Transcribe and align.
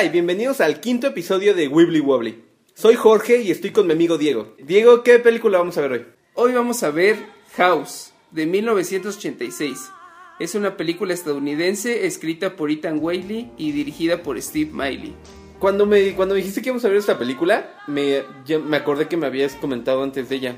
Hola 0.00 0.08
y 0.08 0.12
bienvenidos 0.12 0.62
al 0.62 0.80
quinto 0.80 1.08
episodio 1.08 1.54
de 1.54 1.68
Wibbly 1.68 2.00
Wobbly. 2.00 2.42
Soy 2.72 2.94
Jorge 2.94 3.42
y 3.42 3.50
estoy 3.50 3.70
con 3.70 3.86
mi 3.86 3.92
amigo 3.92 4.16
Diego. 4.16 4.56
Diego, 4.58 5.02
¿qué 5.02 5.18
película 5.18 5.58
vamos 5.58 5.76
a 5.76 5.82
ver 5.82 5.92
hoy? 5.92 6.06
Hoy 6.32 6.54
vamos 6.54 6.82
a 6.82 6.90
ver 6.90 7.18
House, 7.58 8.14
de 8.30 8.46
1986. 8.46 9.90
Es 10.38 10.54
una 10.54 10.78
película 10.78 11.12
estadounidense 11.12 12.06
escrita 12.06 12.56
por 12.56 12.70
Ethan 12.70 12.98
Whaley 12.98 13.50
y 13.58 13.72
dirigida 13.72 14.22
por 14.22 14.40
Steve 14.40 14.70
Miley. 14.72 15.14
Cuando 15.58 15.84
me, 15.84 16.14
cuando 16.14 16.34
me 16.34 16.38
dijiste 16.38 16.62
que 16.62 16.70
íbamos 16.70 16.86
a 16.86 16.88
ver 16.88 16.96
esta 16.96 17.18
película, 17.18 17.70
me, 17.86 18.22
me 18.58 18.78
acordé 18.78 19.06
que 19.06 19.18
me 19.18 19.26
habías 19.26 19.54
comentado 19.56 20.02
antes 20.02 20.30
de 20.30 20.36
ella. 20.36 20.56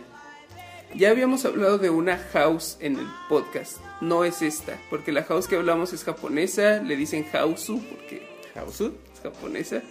Ya 0.95 1.10
habíamos 1.10 1.45
hablado 1.46 1.79
de 1.79 1.90
una 1.90 2.16
house 2.32 2.77
en 2.79 2.96
el 2.96 3.06
podcast, 3.29 3.79
no 4.01 4.24
es 4.24 4.40
esta, 4.40 4.79
porque 4.88 5.10
la 5.10 5.24
house 5.24 5.48
que 5.48 5.56
hablamos 5.56 5.93
es 5.93 6.04
japonesa, 6.04 6.80
le 6.80 6.95
dicen 6.95 7.27
hausu 7.32 7.82
porque 7.82 8.31
¿House? 8.55 8.80
es 8.80 9.20
japonesa, 9.23 9.83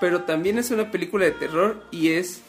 pero 0.00 0.22
también 0.22 0.58
es 0.58 0.70
una 0.70 0.90
película 0.90 1.24
de 1.24 1.32
terror 1.32 1.84
y 1.90 2.10
es 2.12 2.40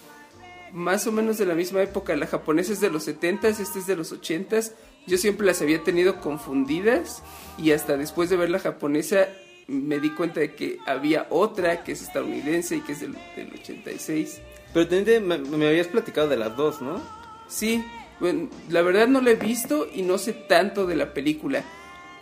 más 0.71 1.05
o 1.05 1.11
menos 1.11 1.37
de 1.37 1.45
la 1.45 1.53
misma 1.53 1.81
época, 1.83 2.15
la 2.15 2.25
japonesa 2.27 2.73
es 2.73 2.79
de 2.81 2.89
los 2.89 3.07
70s, 3.07 3.59
esta 3.59 3.77
es 3.79 3.85
de 3.87 3.95
los 3.95 4.11
80s, 4.11 4.71
yo 5.05 5.17
siempre 5.17 5.45
las 5.45 5.61
había 5.61 5.83
tenido 5.83 6.19
confundidas 6.19 7.21
y 7.57 7.71
hasta 7.71 7.97
después 7.97 8.29
de 8.29 8.37
ver 8.37 8.49
la 8.49 8.59
japonesa 8.59 9.27
me 9.67 9.99
di 9.99 10.09
cuenta 10.11 10.39
de 10.39 10.55
que 10.55 10.79
había 10.85 11.27
otra 11.29 11.83
que 11.83 11.91
es 11.93 12.01
estadounidense 12.01 12.77
y 12.77 12.81
que 12.81 12.93
es 12.93 13.01
del, 13.01 13.13
del 13.35 13.53
86. 13.53 14.41
Pero 14.73 14.87
te- 14.87 15.19
me, 15.19 15.37
me 15.37 15.67
habías 15.67 15.87
platicado 15.87 16.27
de 16.27 16.37
las 16.37 16.57
dos, 16.57 16.81
¿no? 16.81 16.99
Sí, 17.47 17.83
bueno, 18.19 18.49
la 18.69 18.81
verdad 18.81 19.07
no 19.07 19.21
la 19.21 19.31
he 19.31 19.35
visto 19.35 19.87
y 19.93 20.01
no 20.01 20.17
sé 20.17 20.33
tanto 20.33 20.85
de 20.87 20.95
la 20.95 21.13
película. 21.13 21.63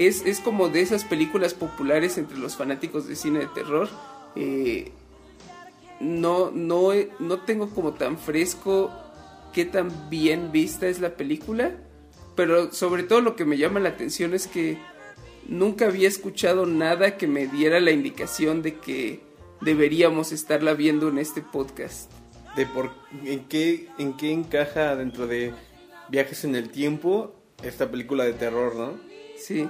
Es, 0.07 0.25
es 0.25 0.39
como 0.39 0.69
de 0.69 0.81
esas 0.81 1.03
películas 1.03 1.53
populares 1.53 2.17
entre 2.17 2.37
los 2.37 2.55
fanáticos 2.55 3.07
de 3.07 3.15
cine 3.15 3.39
de 3.39 3.47
terror. 3.47 3.87
Eh, 4.35 4.91
no, 5.99 6.49
no, 6.49 6.89
no 7.19 7.39
tengo 7.41 7.69
como 7.69 7.93
tan 7.93 8.17
fresco 8.17 8.91
qué 9.53 9.65
tan 9.65 10.09
bien 10.09 10.51
vista 10.51 10.87
es 10.87 10.99
la 10.99 11.15
película. 11.15 11.75
Pero 12.35 12.71
sobre 12.71 13.03
todo 13.03 13.21
lo 13.21 13.35
que 13.35 13.45
me 13.45 13.57
llama 13.57 13.79
la 13.79 13.89
atención 13.89 14.33
es 14.33 14.47
que 14.47 14.79
nunca 15.47 15.85
había 15.85 16.07
escuchado 16.07 16.65
nada 16.65 17.17
que 17.17 17.27
me 17.27 17.45
diera 17.45 17.79
la 17.79 17.91
indicación 17.91 18.61
de 18.61 18.75
que 18.75 19.19
deberíamos 19.59 20.31
estarla 20.31 20.73
viendo 20.73 21.09
en 21.09 21.19
este 21.19 21.41
podcast. 21.41 22.11
De 22.55 22.65
por 22.65 22.91
en 23.23 23.45
qué 23.45 23.87
en 23.97 24.17
qué 24.17 24.31
encaja 24.31 24.95
dentro 24.95 25.27
de 25.27 25.53
viajes 26.09 26.43
en 26.43 26.55
el 26.55 26.69
tiempo 26.69 27.35
esta 27.63 27.91
película 27.91 28.23
de 28.23 28.33
terror, 28.33 28.75
¿no? 28.75 28.99
Sí. 29.37 29.69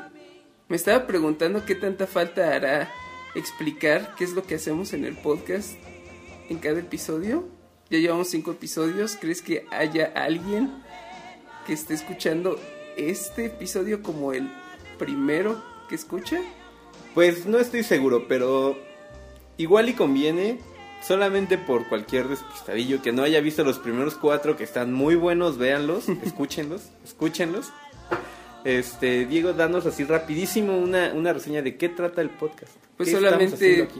Me 0.71 0.77
estaba 0.77 1.05
preguntando 1.05 1.65
qué 1.65 1.75
tanta 1.75 2.07
falta 2.07 2.55
hará 2.55 2.89
explicar 3.35 4.15
qué 4.17 4.23
es 4.23 4.31
lo 4.31 4.43
que 4.43 4.55
hacemos 4.55 4.93
en 4.93 5.03
el 5.03 5.17
podcast 5.17 5.73
en 6.47 6.59
cada 6.59 6.79
episodio. 6.79 7.43
Ya 7.89 7.99
llevamos 7.99 8.29
cinco 8.29 8.51
episodios. 8.51 9.17
¿Crees 9.19 9.41
que 9.41 9.65
haya 9.69 10.13
alguien 10.15 10.71
que 11.67 11.73
esté 11.73 11.93
escuchando 11.93 12.57
este 12.95 13.47
episodio 13.47 14.01
como 14.01 14.31
el 14.31 14.49
primero 14.97 15.61
que 15.89 15.95
escucha? 15.95 16.39
Pues 17.13 17.45
no 17.45 17.57
estoy 17.59 17.83
seguro, 17.83 18.29
pero 18.29 18.77
igual 19.57 19.89
y 19.89 19.93
conviene 19.93 20.61
solamente 21.05 21.57
por 21.57 21.89
cualquier 21.89 22.29
despistadillo 22.29 23.01
que 23.01 23.11
no 23.11 23.23
haya 23.23 23.41
visto 23.41 23.65
los 23.65 23.77
primeros 23.77 24.15
cuatro 24.15 24.55
que 24.55 24.63
están 24.63 24.93
muy 24.93 25.15
buenos, 25.15 25.57
véanlos, 25.57 26.07
escúchenlos, 26.23 26.91
escúchenlos. 27.03 27.73
Este, 28.63 29.25
Diego, 29.25 29.53
danos 29.53 29.85
así 29.85 30.03
rapidísimo 30.03 30.77
una, 30.77 31.13
una 31.13 31.33
reseña 31.33 31.61
de 31.61 31.77
qué 31.77 31.89
trata 31.89 32.21
el 32.21 32.29
podcast. 32.29 32.73
Pues 32.97 33.09
¿Qué 33.09 33.15
estamos 33.15 33.31
solamente 33.31 33.83
aquí? 33.83 33.99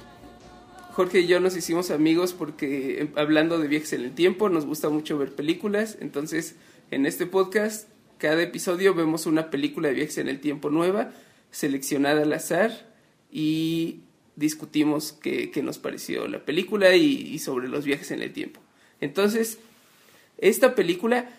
Jorge 0.93 1.21
y 1.21 1.27
yo 1.27 1.39
nos 1.39 1.55
hicimos 1.55 1.89
amigos 1.89 2.33
porque 2.33 3.01
eh, 3.01 3.09
hablando 3.15 3.57
de 3.59 3.67
viajes 3.67 3.93
en 3.93 4.01
el 4.01 4.11
tiempo 4.13 4.49
nos 4.49 4.65
gusta 4.65 4.89
mucho 4.89 5.17
ver 5.17 5.33
películas. 5.33 5.97
Entonces, 6.01 6.55
en 6.91 7.05
este 7.05 7.25
podcast, 7.25 7.87
cada 8.17 8.41
episodio 8.43 8.93
vemos 8.93 9.25
una 9.25 9.49
película 9.49 9.87
de 9.87 9.95
viajes 9.95 10.17
en 10.17 10.27
el 10.27 10.39
tiempo 10.39 10.69
nueva, 10.69 11.11
seleccionada 11.49 12.23
al 12.23 12.33
azar, 12.33 12.91
y 13.31 14.01
discutimos 14.35 15.13
qué, 15.13 15.49
qué 15.51 15.63
nos 15.63 15.79
pareció 15.79 16.27
la 16.27 16.43
película 16.43 16.95
y, 16.95 17.05
y 17.05 17.39
sobre 17.39 17.69
los 17.69 17.85
viajes 17.85 18.11
en 18.11 18.21
el 18.21 18.33
tiempo. 18.33 18.59
Entonces, 18.99 19.59
esta 20.37 20.75
película, 20.75 21.29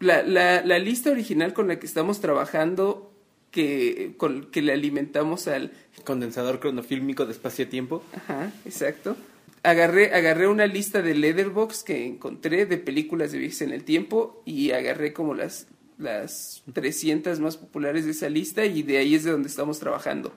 la, 0.00 0.22
la, 0.22 0.62
la 0.62 0.78
lista 0.78 1.10
original 1.10 1.52
con 1.52 1.68
la 1.68 1.78
que 1.78 1.86
estamos 1.86 2.20
trabajando, 2.20 3.12
que, 3.50 4.14
con, 4.16 4.50
que 4.50 4.62
le 4.62 4.72
alimentamos 4.72 5.48
al 5.48 5.72
Condensador 6.04 6.60
cronofílmico 6.60 7.26
de 7.26 7.32
espacio-tiempo. 7.32 8.02
Ajá, 8.14 8.52
exacto. 8.64 9.16
Agarré, 9.62 10.14
agarré 10.14 10.46
una 10.46 10.66
lista 10.66 11.02
de 11.02 11.14
Letterbox 11.14 11.82
que 11.82 12.06
encontré 12.06 12.66
de 12.66 12.78
películas 12.78 13.32
de 13.32 13.38
viajes 13.38 13.62
en 13.62 13.72
el 13.72 13.84
tiempo 13.84 14.42
y 14.44 14.70
agarré 14.70 15.12
como 15.12 15.34
las, 15.34 15.66
las 15.98 16.62
300 16.72 17.40
más 17.40 17.56
populares 17.56 18.04
de 18.04 18.12
esa 18.12 18.28
lista 18.28 18.64
y 18.64 18.82
de 18.82 18.98
ahí 18.98 19.14
es 19.14 19.24
de 19.24 19.32
donde 19.32 19.48
estamos 19.48 19.80
trabajando. 19.80 20.32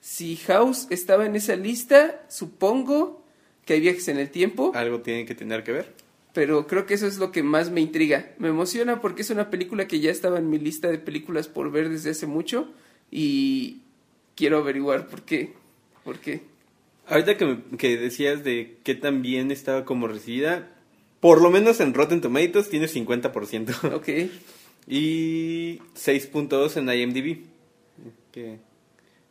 Si 0.00 0.36
House 0.36 0.86
estaba 0.90 1.26
en 1.26 1.36
esa 1.36 1.56
lista, 1.56 2.22
supongo 2.28 3.24
que 3.64 3.74
hay 3.74 3.80
viajes 3.80 4.08
en 4.08 4.18
el 4.18 4.30
tiempo, 4.30 4.72
Algo 4.74 5.00
tiene 5.00 5.24
que 5.24 5.34
tener 5.34 5.64
que 5.64 5.72
ver. 5.72 5.94
Pero 6.32 6.66
creo 6.66 6.86
que 6.86 6.94
eso 6.94 7.06
es 7.06 7.18
lo 7.18 7.32
que 7.32 7.42
más 7.42 7.70
me 7.70 7.80
intriga. 7.80 8.30
Me 8.38 8.48
emociona 8.48 9.00
porque 9.00 9.22
es 9.22 9.30
una 9.30 9.50
película 9.50 9.86
que 9.88 10.00
ya 10.00 10.10
estaba 10.10 10.38
en 10.38 10.48
mi 10.50 10.58
lista 10.58 10.88
de 10.90 10.98
películas 10.98 11.48
por 11.48 11.70
ver 11.70 11.88
desde 11.88 12.10
hace 12.10 12.26
mucho 12.26 12.68
y 13.10 13.80
quiero 14.36 14.58
averiguar 14.58 15.08
por 15.08 15.22
qué. 15.22 15.52
¿Por 16.04 16.18
qué? 16.18 16.42
Ahorita 17.08 17.36
que, 17.36 17.44
me- 17.46 17.76
que 17.76 17.96
decías 17.96 18.44
de 18.44 18.78
qué 18.84 18.94
tan 18.94 19.22
bien 19.22 19.50
estaba 19.50 19.84
como 19.84 20.06
recibida, 20.08 20.68
por 21.18 21.42
lo 21.42 21.50
menos 21.50 21.80
en 21.80 21.92
Rotten 21.94 22.20
Tomatoes 22.20 22.68
tiene 22.70 22.86
50%. 22.86 23.92
Ok. 23.94 24.08
Y 24.92 25.78
6.2 25.94 26.76
en 26.78 26.88
IMDb. 26.88 27.44
Que 28.32 28.58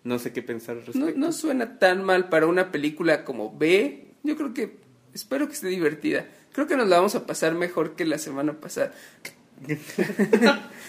no 0.04 0.18
sé 0.20 0.32
qué 0.32 0.42
pensar 0.42 0.78
al 0.78 0.86
respecto. 0.86 1.12
No, 1.12 1.18
no 1.28 1.32
suena 1.34 1.80
tan 1.80 2.04
mal 2.04 2.30
para 2.30 2.48
una 2.48 2.72
película 2.72 3.26
como 3.26 3.58
B. 3.58 4.06
Yo 4.24 4.38
creo 4.38 4.54
que 4.54 4.78
espero 5.14 5.48
que 5.48 5.54
esté 5.54 5.68
divertida. 5.68 6.28
Creo 6.60 6.68
que 6.68 6.76
nos 6.76 6.90
la 6.90 6.98
vamos 6.98 7.16
a 7.16 7.26
pasar 7.26 7.56
mejor 7.56 7.96
que 7.96 8.04
la 8.04 8.18
semana 8.18 8.52
pasada. 8.52 8.92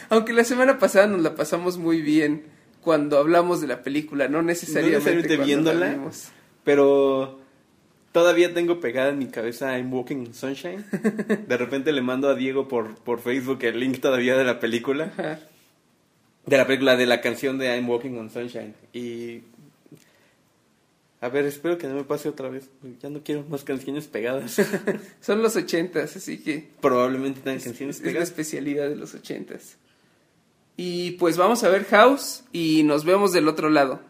Aunque 0.08 0.32
la 0.32 0.42
semana 0.42 0.80
pasada 0.80 1.06
nos 1.06 1.20
la 1.20 1.36
pasamos 1.36 1.78
muy 1.78 2.02
bien 2.02 2.42
cuando 2.80 3.18
hablamos 3.18 3.60
de 3.60 3.68
la 3.68 3.84
película, 3.84 4.26
no 4.26 4.42
necesariamente, 4.42 5.36
viéndola. 5.36 5.96
Pero 6.64 7.38
todavía 8.10 8.52
tengo 8.52 8.80
pegada 8.80 9.10
en 9.10 9.20
mi 9.20 9.28
cabeza 9.28 9.78
I'm 9.78 9.94
Walking 9.94 10.16
in 10.26 10.34
Sunshine. 10.34 10.84
De 11.46 11.56
repente 11.56 11.92
le 11.92 12.02
mando 12.02 12.28
a 12.28 12.34
Diego 12.34 12.66
por, 12.66 12.96
por 12.96 13.20
Facebook 13.20 13.60
el 13.62 13.78
link 13.78 14.00
todavía 14.00 14.36
de 14.36 14.42
la 14.42 14.58
película. 14.58 15.12
Ajá. 15.16 15.38
De 16.46 16.56
la 16.56 16.66
película, 16.66 16.96
de 16.96 17.06
la 17.06 17.20
canción 17.20 17.58
de 17.58 17.76
I'm 17.76 17.88
Walking 17.88 18.18
on 18.18 18.28
Sunshine. 18.28 18.74
Y... 18.92 19.42
A 21.22 21.28
ver, 21.28 21.44
espero 21.44 21.76
que 21.76 21.86
no 21.86 21.94
me 21.94 22.04
pase 22.04 22.28
otra 22.30 22.48
vez. 22.48 22.70
Ya 23.02 23.10
no 23.10 23.22
quiero 23.22 23.44
más 23.48 23.62
canciones 23.62 24.08
pegadas. 24.08 24.56
Son 25.20 25.42
los 25.42 25.54
ochentas, 25.56 26.16
así 26.16 26.38
que 26.38 26.70
Probablemente 26.80 27.40
tengan 27.40 27.58
es, 27.58 27.64
canciones 27.64 27.96
es 27.96 28.02
la 28.02 28.08
pegadas. 28.08 28.28
especialidad 28.30 28.88
de 28.88 28.96
los 28.96 29.14
ochentas. 29.14 29.76
Y 30.76 31.12
pues 31.12 31.36
vamos 31.36 31.62
a 31.62 31.68
ver 31.68 31.84
House 31.84 32.44
y 32.52 32.84
nos 32.84 33.04
vemos 33.04 33.32
del 33.32 33.48
otro 33.48 33.68
lado. 33.68 34.00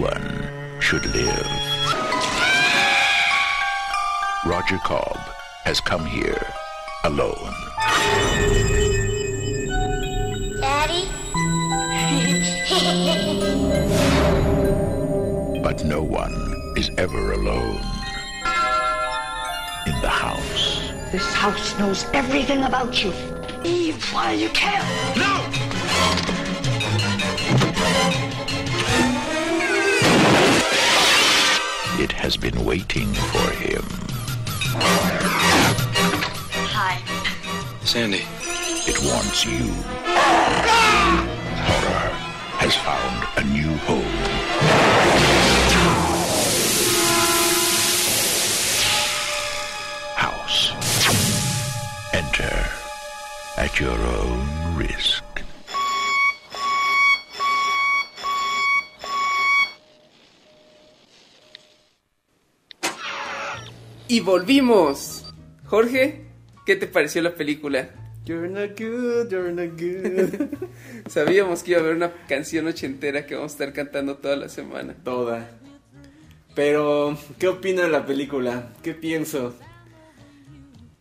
Where 0.00 0.10
one 0.10 0.80
should 0.80 1.04
live. 1.06 1.46
Roger 4.46 4.78
Cobb 4.84 5.18
has 5.64 5.80
come 5.80 6.04
here 6.06 6.46
alone. 7.04 7.54
Daddy? 10.60 11.08
But 15.62 15.84
no 15.84 16.02
one 16.02 16.72
is 16.76 16.90
ever 16.96 17.32
alone 17.32 17.80
in 19.86 20.00
the 20.00 20.08
house. 20.08 20.80
This 21.12 21.34
house 21.34 21.78
knows 21.78 22.06
everything 22.14 22.62
about 22.64 23.04
you. 23.04 23.12
Leave 23.62 24.02
while 24.12 24.34
you 24.34 24.48
can. 24.50 24.84
It 32.00 32.12
has 32.12 32.36
been 32.36 32.64
waiting 32.64 33.12
for 33.12 33.50
him. 33.50 33.82
Hi. 36.70 37.02
Sandy. 37.84 38.22
It 38.86 39.02
wants 39.02 39.44
you. 39.44 39.74
Horror, 41.66 42.10
has 42.62 42.76
found 42.76 43.26
a 43.36 43.42
new 43.52 43.76
home. 43.78 44.04
House. 50.14 50.70
Enter 52.14 52.70
at 53.56 53.80
your 53.80 53.98
own 53.98 54.76
risk. 54.76 55.17
Y 64.10 64.20
volvimos. 64.20 65.26
Jorge, 65.66 66.24
¿qué 66.64 66.76
te 66.76 66.86
pareció 66.86 67.20
la 67.20 67.34
película? 67.34 67.90
You're 68.24 68.48
not 68.48 68.70
good, 68.70 69.30
you're 69.30 69.52
not 69.52 69.78
good. 69.78 70.58
Sabíamos 71.08 71.62
que 71.62 71.72
iba 71.72 71.80
a 71.80 71.82
haber 71.82 71.94
una 71.94 72.12
canción 72.26 72.66
ochentera 72.66 73.26
que 73.26 73.34
vamos 73.34 73.52
a 73.52 73.54
estar 73.54 73.72
cantando 73.74 74.16
toda 74.16 74.36
la 74.36 74.48
semana. 74.48 74.94
Toda. 75.04 75.50
Pero, 76.54 77.18
¿qué 77.38 77.48
opino 77.48 77.82
de 77.82 77.90
la 77.90 78.06
película? 78.06 78.72
¿Qué 78.82 78.94
pienso? 78.94 79.54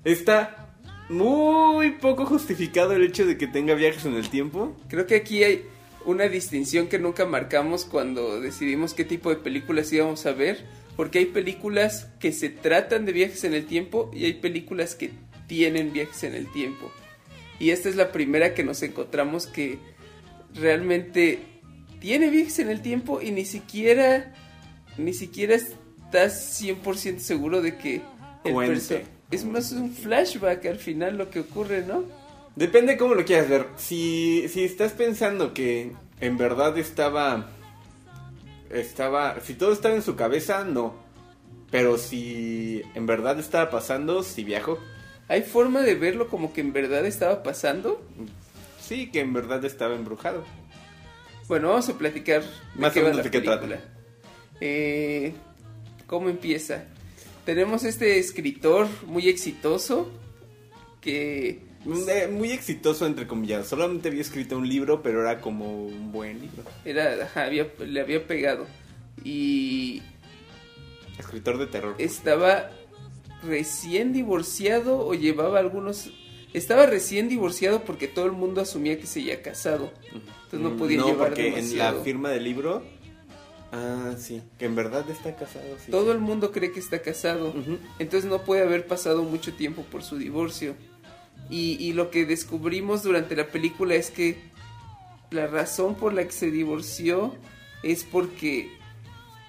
Está 0.04 0.75
muy 1.07 1.92
poco 1.92 2.25
justificado 2.25 2.92
el 2.92 3.04
hecho 3.04 3.25
de 3.25 3.38
que 3.38 3.48
tenga 3.48 3.74
viajes 3.74 4.06
en 4.06 4.15
el 4.15 4.30
tiempo. 4.30 4.75
Creo 4.89 5.07
que 5.07 5.15
aquí 5.15 5.45
hay 5.45 5.65
una 6.04 6.27
distinción 6.27 6.88
que 6.88 7.00
nunca 7.00 7.25
marcamos 7.25 7.86
cuando 7.86 8.42
decidimos 8.42 8.94
qué 8.94 9.06
tipo 9.06 9.30
de 9.30 9.38
películas 9.38 9.92
íbamos 9.94 10.25
a 10.25 10.33
ver, 10.33 10.65
porque 10.98 11.20
hay 11.20 11.26
películas 11.28 12.10
que 12.20 12.34
se 12.34 12.50
tratan 12.50 13.06
de 13.06 13.14
viajes 13.14 13.46
en 13.46 13.54
el 13.54 13.66
tiempo 13.66 14.12
y 14.14 14.26
hay 14.26 14.34
películas 14.34 14.96
que 14.96 15.12
tienen 15.48 15.94
viajes 15.94 16.24
en 16.24 16.36
el 16.36 16.52
tiempo. 16.52 16.92
Y 17.60 17.70
esta 17.70 17.88
es 17.88 17.96
la 17.96 18.12
primera 18.12 18.54
que 18.54 18.66
nos 18.66 18.84
encontramos 18.84 19.48
que 19.48 19.80
realmente 20.54 21.40
tiene 22.02 22.30
viajes 22.30 22.60
en 22.60 22.70
el 22.70 22.82
tiempo 22.82 23.22
y 23.22 23.32
ni 23.32 23.46
siquiera 23.46 24.34
ni 24.98 25.14
siquiera 25.14 25.56
estás 25.56 26.62
100% 26.62 27.20
seguro 27.20 27.62
de 27.62 27.78
que 27.78 28.02
el 28.44 28.82
es 29.30 29.46
más 29.46 29.72
un 29.74 29.92
flashback 29.92 30.66
al 30.66 30.78
final 30.78 31.18
lo 31.18 31.30
que 31.30 31.42
ocurre, 31.42 31.86
¿no? 31.86 32.04
Depende 32.56 32.98
cómo 32.98 33.14
lo 33.14 33.26
quieras 33.26 33.50
ver. 33.50 33.68
Si, 33.76 34.48
si 34.48 34.64
estás 34.64 34.94
pensando 34.94 35.54
que 35.54 35.92
en 36.20 36.38
verdad 36.38 36.78
estaba. 36.78 37.52
Estaba. 38.69 39.40
Si 39.42 39.54
todo 39.54 39.74
estaba 39.74 39.96
en 39.96 40.02
su 40.02 40.16
cabeza, 40.16 40.64
no. 40.64 40.96
Pero 41.72 41.98
si 41.98 42.81
en 42.96 43.06
verdad 43.06 43.40
estaba 43.40 43.69
pasando, 43.69 44.24
si 44.24 44.44
viajó. 44.44 44.80
¿Hay 45.28 45.42
forma 45.42 45.81
de 45.81 45.96
verlo 45.96 46.30
como 46.30 46.54
que 46.54 46.62
en 46.62 46.72
verdad 46.72 47.06
estaba 47.06 47.44
pasando? 47.44 48.02
Sí, 48.80 49.12
que 49.12 49.19
en 49.19 49.34
verdad 49.34 49.64
estaba 49.66 49.96
embrujado. 49.96 50.46
Bueno, 51.48 51.69
vamos 51.69 51.90
a 51.90 51.98
platicar 51.98 52.44
de 52.44 52.81
Más 52.81 52.94
qué 52.94 53.00
o 53.00 53.04
va 53.04 53.10
menos 53.10 53.18
la 53.18 53.24
de 53.24 53.31
qué 53.31 53.42
trata. 53.42 53.68
Eh, 54.62 55.34
¿Cómo 56.06 56.30
empieza? 56.30 56.86
Tenemos 57.46 57.84
este 57.84 58.19
escritor 58.19 58.88
muy 59.06 59.28
exitoso 59.28 60.10
que 61.02 61.67
Muy 61.88 62.51
exitoso, 62.51 63.06
entre 63.06 63.28
comillas. 63.28 63.68
Solamente 63.68 64.10
había 64.10 64.22
escrito 64.22 64.57
un 64.57 64.68
libro, 64.68 65.01
pero 65.01 65.22
era 65.22 65.39
como 65.39 65.86
un 65.86 66.12
buen 66.12 66.42
libro. 66.42 66.63
era, 66.86 67.30
había- 67.36 67.68
le 67.86 68.01
había 68.01 68.25
pegado 68.28 68.66
y 69.24 70.01
Escritor 71.18 71.57
de 71.57 71.68
terror. 71.68 71.95
estaba 71.98 72.69
recién 73.44 74.13
divorciado 74.13 75.00
o 75.06 75.13
llevaba 75.13 75.60
algunos... 75.60 76.12
Estaba 76.54 76.86
recién 76.86 77.28
divorciado 77.30 77.84
porque 77.84 78.07
todo 78.07 78.25
el 78.25 78.31
mundo 78.31 78.62
asumía 78.62 79.00
que 79.00 79.06
se 79.06 79.19
había 79.22 79.42
casado. 79.42 79.92
Entonces 80.45 80.60
no 80.60 80.75
podía 80.78 80.98
Mm, 80.98 81.01
no, 81.01 81.07
llevar 81.07 81.28
porque 81.30 81.48
en 81.50 81.56
demasiado. 81.56 81.98
la 82.00 82.04
firma 82.04 82.30
del 82.30 82.44
libro. 82.45 82.83
Ah, 83.72 84.16
sí. 84.18 84.42
Que 84.57 84.66
en 84.66 84.75
verdad 84.75 85.07
está 85.10 85.36
casado. 85.36 85.66
sí, 85.86 85.92
Todo 85.92 86.06
sí. 86.06 86.12
el 86.12 86.19
mundo 86.19 86.51
cree 86.51 86.72
que 86.72 86.80
está 86.80 87.01
casado. 87.01 87.50
Ujú. 87.50 87.78
Entonces 88.00 88.30
no 88.30 88.42
puede 88.44 88.63
haber 88.63 88.88
pasado 88.88 89.24
mucho 89.24 89.54
tiempo 89.54 89.83
por 89.83 90.04
su 90.04 90.18
divorcio. 90.18 90.74
Y, 91.50 91.78
y 91.80 91.94
lo 91.94 92.12
que 92.12 92.26
descubrimos 92.26 93.04
durante 93.04 93.36
la 93.36 93.48
película 93.48 93.96
es 93.96 94.12
que 94.12 94.38
la 95.32 95.48
razón 95.48 95.96
por 95.96 96.14
la 96.14 96.26
que 96.26 96.32
se 96.32 96.52
divorció 96.52 97.36
es 97.84 98.04
porque 98.04 98.70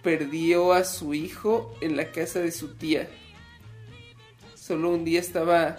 perdió 0.02 0.72
a 0.72 0.84
su 0.84 1.14
hijo 1.14 1.74
en 1.80 1.96
la 1.96 2.12
casa 2.12 2.40
de 2.40 2.52
su 2.52 2.74
tía. 2.74 3.08
Solo 4.54 4.90
un 4.90 5.04
día 5.04 5.20
estaba 5.20 5.78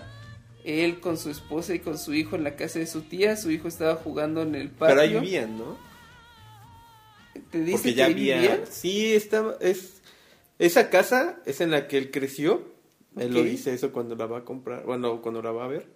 él 0.64 1.00
con 1.00 1.18
su 1.18 1.30
esposa 1.30 1.74
y 1.74 1.80
con 1.80 1.98
su 1.98 2.14
hijo 2.14 2.36
en 2.36 2.44
la 2.44 2.56
casa 2.56 2.80
de 2.80 2.88
su 2.88 3.02
tía. 3.02 3.36
Su 3.38 3.52
hijo 3.52 3.68
estaba 3.68 3.96
jugando 3.96 4.42
en 4.42 4.56
el 4.56 4.70
patio. 4.70 4.96
Pero 4.96 5.02
ahí 5.02 5.14
vivían, 5.14 5.58
¿no? 5.58 5.78
¿Te 7.52 7.60
dice 7.60 7.74
Porque 7.78 7.90
que 7.90 7.96
ya 7.96 8.06
había. 8.06 8.36
vivían? 8.42 8.62
Sí, 8.70 9.14
estaba. 9.14 9.56
Es, 9.62 10.02
esa 10.58 10.90
casa 10.90 11.40
es 11.46 11.62
en 11.62 11.72
la 11.72 11.88
que 11.88 11.98
él 11.98 12.12
creció. 12.12 12.64
Él 13.18 13.34
lo 13.34 13.44
dice 13.44 13.74
eso 13.74 13.92
cuando 13.92 14.16
la 14.16 14.26
va 14.26 14.40
a 14.40 14.46
comprar. 14.46 14.86
Bueno, 14.86 15.22
cuando 15.22 15.42
la 15.42 15.52
va 15.52 15.66
a 15.66 15.68
ver. 15.68 15.88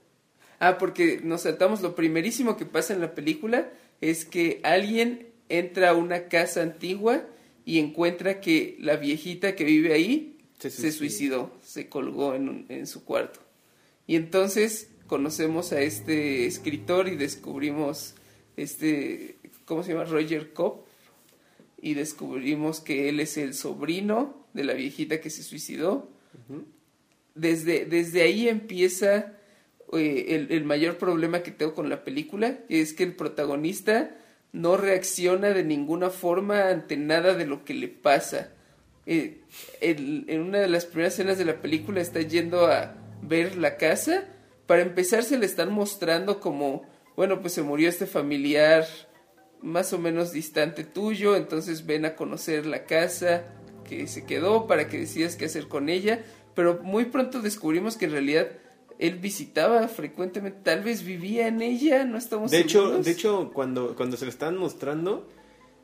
Ah, 0.65 0.77
porque 0.77 1.19
nos 1.23 1.41
saltamos 1.41 1.81
lo 1.81 1.93
primerísimo 1.95 2.55
que 2.57 2.65
pasa 2.65 2.93
en 2.93 3.01
la 3.01 3.13
película 3.15 3.69
es 4.01 4.23
que 4.25 4.59
alguien 4.63 5.27
entra 5.49 5.89
a 5.89 5.93
una 5.93 6.27
casa 6.29 6.61
antigua 6.61 7.25
y 7.65 7.79
encuentra 7.79 8.39
que 8.39 8.77
la 8.79 8.95
viejita 8.95 9.55
que 9.55 9.63
vive 9.65 9.93
ahí 9.93 10.37
Se 10.59 10.69
se, 10.69 10.91
suicidó. 10.91 11.51
se 11.61 11.89
colgó 11.89 12.33
en, 12.35 12.47
un- 12.49 12.65
en 12.69 12.87
su 12.87 13.03
cuarto. 13.03 13.39
Y 14.07 14.15
entonces 14.15 14.89
conocemos 15.07 15.73
a 15.73 15.81
este 15.81 16.45
escritor 16.45 17.07
y 17.09 17.15
descubrimos 17.17 18.15
este, 18.55 19.37
¿cómo 19.65 19.83
se 19.83 19.91
llama? 19.93 20.05
Roger 20.05 20.53
Cobb. 20.53 20.85
Y 21.81 21.93
descubrimos 21.95 22.79
que 22.79 23.09
él 23.09 23.19
es 23.19 23.35
el 23.37 23.53
sobrino 23.53 24.45
de 24.53 24.63
la 24.63 24.73
viejita 24.73 25.19
que 25.19 25.29
se 25.29 25.43
suicidó. 25.43 26.09
Desde, 27.35 27.85
desde 27.85 28.21
ahí 28.21 28.47
empieza 28.47 29.33
eh, 29.97 30.47
el, 30.49 30.63
mayor 30.63 30.97
problema 30.97 31.43
que 31.43 31.51
tengo 31.51 31.73
con 31.73 31.89
la 31.89 32.03
película, 32.03 32.59
es 32.69 32.93
que 32.93 33.03
el 33.03 33.15
protagonista 33.15 34.11
no 34.51 34.77
reacciona 34.77 35.49
de 35.49 35.63
ninguna 35.63 36.09
forma 36.09 36.69
ante 36.69 36.97
nada 36.97 37.33
de 37.33 37.45
lo 37.45 37.65
que 37.65 37.73
le 37.73 37.87
pasa. 37.87 38.51
Eh, 39.05 39.41
en 39.81 40.41
una 40.41 40.59
de 40.59 40.67
las 40.67 40.85
primeras 40.85 41.13
escenas 41.13 41.37
de 41.37 41.45
la 41.45 41.61
película 41.61 42.01
está 42.01 42.21
yendo 42.21 42.67
a 42.67 42.95
ver 43.21 43.57
la 43.57 43.77
casa. 43.77 44.25
Para 44.67 44.81
empezar 44.81 45.23
se 45.23 45.37
le 45.37 45.45
están 45.45 45.71
mostrando 45.71 46.39
como, 46.39 46.83
bueno, 47.15 47.41
pues 47.41 47.53
se 47.53 47.61
murió 47.61 47.89
este 47.89 48.05
familiar 48.05 48.85
más 49.63 49.93
o 49.93 49.97
menos 49.97 50.33
distante 50.33 50.83
tuyo, 50.83 51.35
entonces 51.35 51.85
ven 51.85 52.05
a 52.05 52.15
conocer 52.15 52.65
la 52.65 52.85
casa 52.85 53.45
que 53.87 54.07
se 54.07 54.25
quedó 54.25 54.67
para 54.67 54.87
que 54.87 54.99
decidas 54.99 55.35
qué 55.35 55.45
hacer 55.45 55.67
con 55.67 55.89
ella, 55.89 56.21
pero 56.53 56.81
muy 56.83 57.05
pronto 57.05 57.41
descubrimos 57.41 57.97
que 57.97 58.05
en 58.05 58.11
realidad 58.11 58.47
él 59.03 59.19
visitaba 59.19 59.85
frecuentemente, 59.89 60.59
tal 60.63 60.81
vez 60.81 61.03
vivía 61.03 61.47
en 61.49 61.61
ella, 61.61 62.05
no 62.05 62.17
estamos 62.17 62.51
De 62.51 62.59
hecho, 62.59 62.83
seguros. 62.83 63.05
de 63.05 63.11
hecho 63.11 63.51
cuando, 63.53 63.97
cuando 63.97 64.15
se 64.15 64.23
lo 64.23 64.29
están 64.31 64.55
mostrando, 64.55 65.27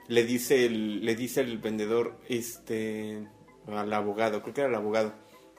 le 0.08 0.24
dice 0.24 0.66
el, 0.66 1.04
le 1.04 1.18
dice 1.18 1.42
el 1.42 1.58
vendedor, 1.58 2.18
este, 2.30 3.28
al 3.68 3.92
abogado, 3.92 4.42
creo 4.42 4.54
que 4.54 4.62
era 4.62 4.70
el 4.70 4.76
abogado, 4.76 5.14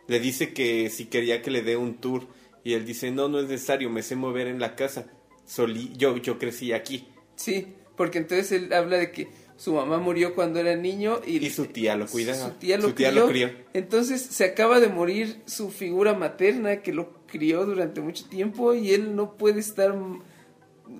le 0.09 0.21
dice 0.21 0.55
que 0.55 0.88
si 0.88 1.05
quería 1.05 1.43
que 1.43 1.50
le 1.50 1.61
dé 1.61 1.76
un 1.76 1.99
tour 1.99 2.29
y 2.64 2.73
él 2.73 2.87
dice, 2.87 3.11
no, 3.11 3.29
no 3.29 3.40
es 3.40 3.49
necesario, 3.49 3.90
me 3.90 4.02
sé 4.02 4.17
mover 4.17 4.47
en 4.47 4.59
la 4.59 4.75
casa, 4.75 5.07
Solí, 5.45 5.93
yo, 5.97 6.17
yo 6.17 6.38
crecí 6.38 6.73
aquí 6.73 7.09
Sí, 7.35 7.75
porque 7.97 8.19
entonces 8.19 8.52
él 8.52 8.73
habla 8.73 8.97
de 8.97 9.11
que 9.11 9.29
su 9.61 9.75
mamá 9.75 9.99
murió 9.99 10.35
cuando 10.35 10.59
era 10.59 10.75
niño 10.75 11.21
y, 11.26 11.37
y 11.45 11.50
su 11.50 11.67
tía 11.67 11.95
lo 11.95 12.07
cuidaba, 12.07 12.38
Su 12.49 12.52
tía 12.52 12.79
lo, 12.79 12.85
Su 12.88 12.93
tía 12.95 13.11
crió. 13.11 13.21
lo 13.25 13.29
crió. 13.29 13.50
Entonces 13.75 14.23
se 14.23 14.45
acaba 14.45 14.81
de 14.81 14.88
morir 14.88 15.43
su 15.45 15.71
figura 15.71 16.14
materna 16.14 16.81
que 16.81 16.95
lo 16.95 17.12
crió 17.26 17.67
durante 17.67 18.00
mucho 18.00 18.25
tiempo 18.26 18.73
y 18.73 18.93
él 18.95 19.14
no 19.14 19.37
puede 19.37 19.61
estar. 19.61 19.95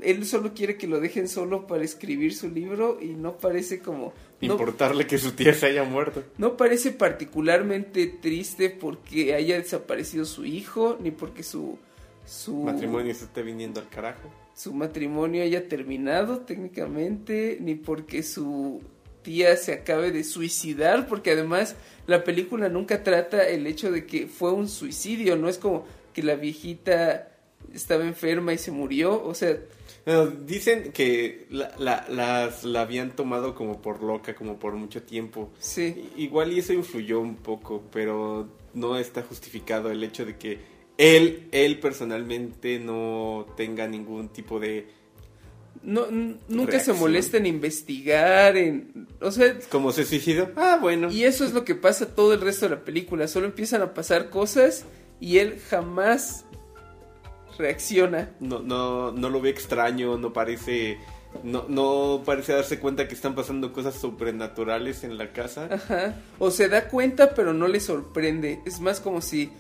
Él 0.03 0.27
solo 0.27 0.53
quiere 0.53 0.77
que 0.77 0.87
lo 0.87 1.01
dejen 1.01 1.27
solo 1.27 1.67
para 1.67 1.83
escribir 1.85 2.35
su 2.35 2.51
libro 2.51 2.99
y 3.01 3.07
no 3.07 3.39
parece 3.39 3.79
como. 3.79 4.13
No, 4.43 4.53
importarle 4.53 5.07
que 5.07 5.17
su 5.17 5.33
tía 5.33 5.55
se 5.55 5.65
haya 5.65 5.85
muerto. 5.85 6.23
no 6.37 6.59
parece 6.59 6.91
particularmente 6.91 8.07
triste 8.09 8.69
porque 8.69 9.33
haya 9.33 9.57
desaparecido 9.59 10.27
su 10.27 10.45
hijo 10.45 10.99
ni 11.01 11.11
porque 11.11 11.43
su. 11.43 11.79
Su 12.27 12.57
Matrimonio 12.57 13.15
se 13.15 13.25
está 13.25 13.41
viniendo 13.41 13.81
al 13.81 13.89
carajo. 13.89 14.31
Su 14.61 14.75
matrimonio 14.75 15.43
haya 15.43 15.69
terminado 15.69 16.41
técnicamente, 16.41 17.57
ni 17.63 17.77
porque 17.77 18.23
su 18.23 18.83
tía 19.23 19.57
se 19.57 19.73
acabe 19.73 20.13
de 20.13 20.23
suicidar, 20.23 21.07
porque 21.07 21.31
además 21.31 21.77
la 22.07 22.25
película 22.25 22.69
nunca 22.69 23.03
trata 23.03 23.49
el 23.49 23.67
hecho 23.67 23.91
de 23.91 24.05
que 24.05 24.27
fue 24.27 24.53
un 24.53 24.69
suicidio, 24.69 25.37
no 25.37 25.49
es 25.49 25.57
como 25.57 25.87
que 26.13 26.23
la 26.23 26.35
viejita 26.35 27.31
estaba 27.73 28.05
enferma 28.05 28.53
y 28.53 28.59
se 28.59 28.71
murió, 28.71 29.25
o 29.25 29.35
sea, 29.35 29.57
dicen 30.45 30.93
que 30.93 31.47
la, 31.49 31.73
la, 31.79 32.05
las, 32.11 32.63
la 32.63 32.83
habían 32.83 33.17
tomado 33.17 33.55
como 33.55 33.81
por 33.81 34.03
loca, 34.03 34.35
como 34.35 34.59
por 34.59 34.75
mucho 34.75 35.03
tiempo. 35.03 35.51
sí, 35.59 36.11
Igual 36.19 36.53
y 36.53 36.59
eso 36.59 36.75
influyó 36.75 37.21
un 37.21 37.37
poco, 37.37 37.83
pero 37.91 38.47
no 38.75 38.99
está 38.99 39.23
justificado 39.23 39.91
el 39.91 40.05
hecho 40.05 40.27
de 40.27 40.37
que 40.37 40.59
él, 41.01 41.49
él 41.51 41.81
personalmente 41.81 42.79
no 42.79 43.47
tenga 43.57 43.89
ningún 43.89 44.29
tipo 44.29 44.61
de 44.61 44.87
no, 45.83 46.07
nunca 46.49 46.79
se 46.79 46.93
molesta 46.93 47.39
en 47.39 47.47
investigar, 47.47 48.55
en, 48.59 49.09
o 49.19 49.31
sea, 49.31 49.59
Como 49.71 49.93
se 49.93 50.05
suicidó. 50.05 50.51
Ah, 50.57 50.79
bueno. 50.79 51.11
y 51.11 51.25
eso 51.25 51.43
es 51.43 51.55
lo 51.55 51.65
que 51.65 51.75
pasa 51.75 52.15
todo 52.15 52.35
el 52.35 52.43
resto 52.43 52.69
de 52.69 52.77
la 52.77 52.85
película, 52.85 53.29
solo 53.29 53.47
empiezan 53.47 53.81
a 53.81 53.95
pasar 53.95 54.29
cosas 54.29 54.85
y 55.21 55.39
él 55.39 55.59
jamás 55.71 56.45
reacciona. 57.57 58.33
No, 58.41 58.59
no, 58.59 59.11
no 59.11 59.31
lo 59.31 59.41
ve 59.41 59.49
extraño, 59.49 60.19
no 60.19 60.35
parece. 60.35 60.99
No, 61.45 61.65
no 61.69 62.23
parece 62.27 62.53
darse 62.53 62.79
cuenta 62.79 63.09
que 63.09 63.15
están 63.15 63.35
pasando 63.35 63.73
cosas 63.73 63.95
sobrenaturales 63.95 65.05
en 65.05 65.17
la 65.17 65.33
casa. 65.33 65.69
Ajá. 65.71 66.17
O 66.39 66.51
se 66.51 66.69
da 66.69 66.89
cuenta, 66.89 67.35
pero 67.35 67.55
no 67.55 67.69
le 67.69 67.81
sorprende. 67.81 68.61
Es 68.67 68.81
más 68.81 69.01
como 69.01 69.23
si 69.23 69.51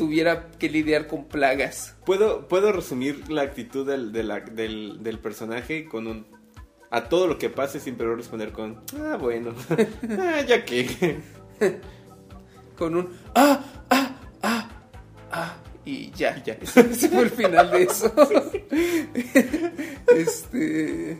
tuviera 0.00 0.50
que 0.58 0.70
lidiar 0.70 1.06
con 1.06 1.26
plagas. 1.28 1.94
Puedo, 2.06 2.48
puedo 2.48 2.72
resumir 2.72 3.30
la 3.30 3.42
actitud 3.42 3.86
del, 3.86 4.12
de 4.12 4.22
la- 4.22 4.40
del, 4.40 5.02
del 5.02 5.18
personaje 5.18 5.84
con 5.84 6.06
un. 6.06 6.26
A 6.90 7.04
todo 7.10 7.26
lo 7.26 7.36
que 7.36 7.50
pase, 7.50 7.80
siempre 7.80 8.12
responder 8.16 8.50
con. 8.50 8.80
Ah, 8.98 9.18
bueno. 9.20 9.54
ah, 10.18 10.40
ya 10.40 10.64
que. 10.64 11.18
Con 12.78 12.96
un 12.96 13.10
ah, 13.34 13.62
ah, 13.90 14.16
ah, 14.42 14.68
ah. 15.30 15.56
Y 15.84 16.10
ya. 16.12 16.34
Y 16.38 16.42
ya. 16.46 16.54
Ese 16.62 17.08
fue 17.10 17.24
el 17.24 17.30
final 17.30 17.70
de 17.70 17.82
eso. 17.82 18.10
este. 20.16 21.18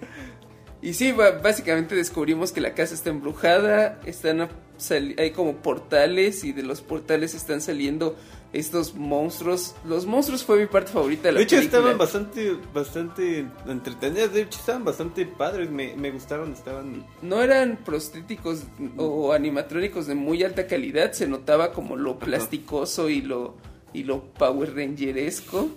Y 0.82 0.94
sí, 0.94 1.12
básicamente 1.12 1.94
descubrimos 1.94 2.52
que 2.52 2.62
la 2.62 2.72
casa 2.72 2.94
está 2.94 3.10
embrujada. 3.10 4.00
Están 4.06 4.48
hay 4.90 5.30
como 5.32 5.56
portales 5.56 6.44
y 6.44 6.52
de 6.52 6.62
los 6.62 6.80
portales 6.80 7.34
están 7.34 7.60
saliendo 7.60 8.16
estos 8.52 8.94
monstruos. 8.94 9.74
Los 9.86 10.06
monstruos 10.06 10.44
fue 10.44 10.58
mi 10.58 10.66
parte 10.66 10.90
favorita 10.92 11.24
de 11.28 11.32
la 11.32 11.38
De 11.38 11.44
hecho, 11.44 11.56
película. 11.56 11.78
estaban 11.78 11.98
bastante, 11.98 12.56
bastante 12.74 13.46
entretenidas. 13.68 14.32
De 14.32 14.42
hecho, 14.42 14.58
estaban 14.58 14.84
bastante 14.84 15.24
padres. 15.26 15.70
Me, 15.70 15.94
me 15.96 16.10
gustaron. 16.10 16.52
Estaban. 16.52 17.06
no 17.22 17.42
eran 17.42 17.78
prostéticos 17.84 18.64
o 18.96 19.32
animatrónicos 19.32 20.06
de 20.06 20.14
muy 20.14 20.42
alta 20.42 20.66
calidad, 20.66 21.12
se 21.12 21.26
notaba 21.28 21.72
como 21.72 21.96
lo 21.96 22.18
plasticoso 22.18 23.08
y 23.08 23.20
lo 23.22 23.54
y 23.92 24.04
lo 24.04 24.24
Power 24.34 24.74
Rangeresco. 24.74 25.68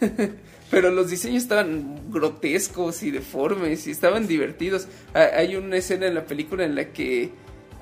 Pero 0.70 0.90
los 0.90 1.08
diseños 1.10 1.44
estaban 1.44 2.10
grotescos 2.12 3.02
y 3.02 3.10
deformes 3.10 3.86
y 3.86 3.90
estaban 3.90 4.26
divertidos. 4.26 4.86
Ha- 5.14 5.36
Hay 5.38 5.56
una 5.56 5.76
escena 5.76 6.06
en 6.06 6.14
la 6.14 6.26
película 6.26 6.64
en 6.64 6.74
la 6.74 6.92
que 6.92 7.30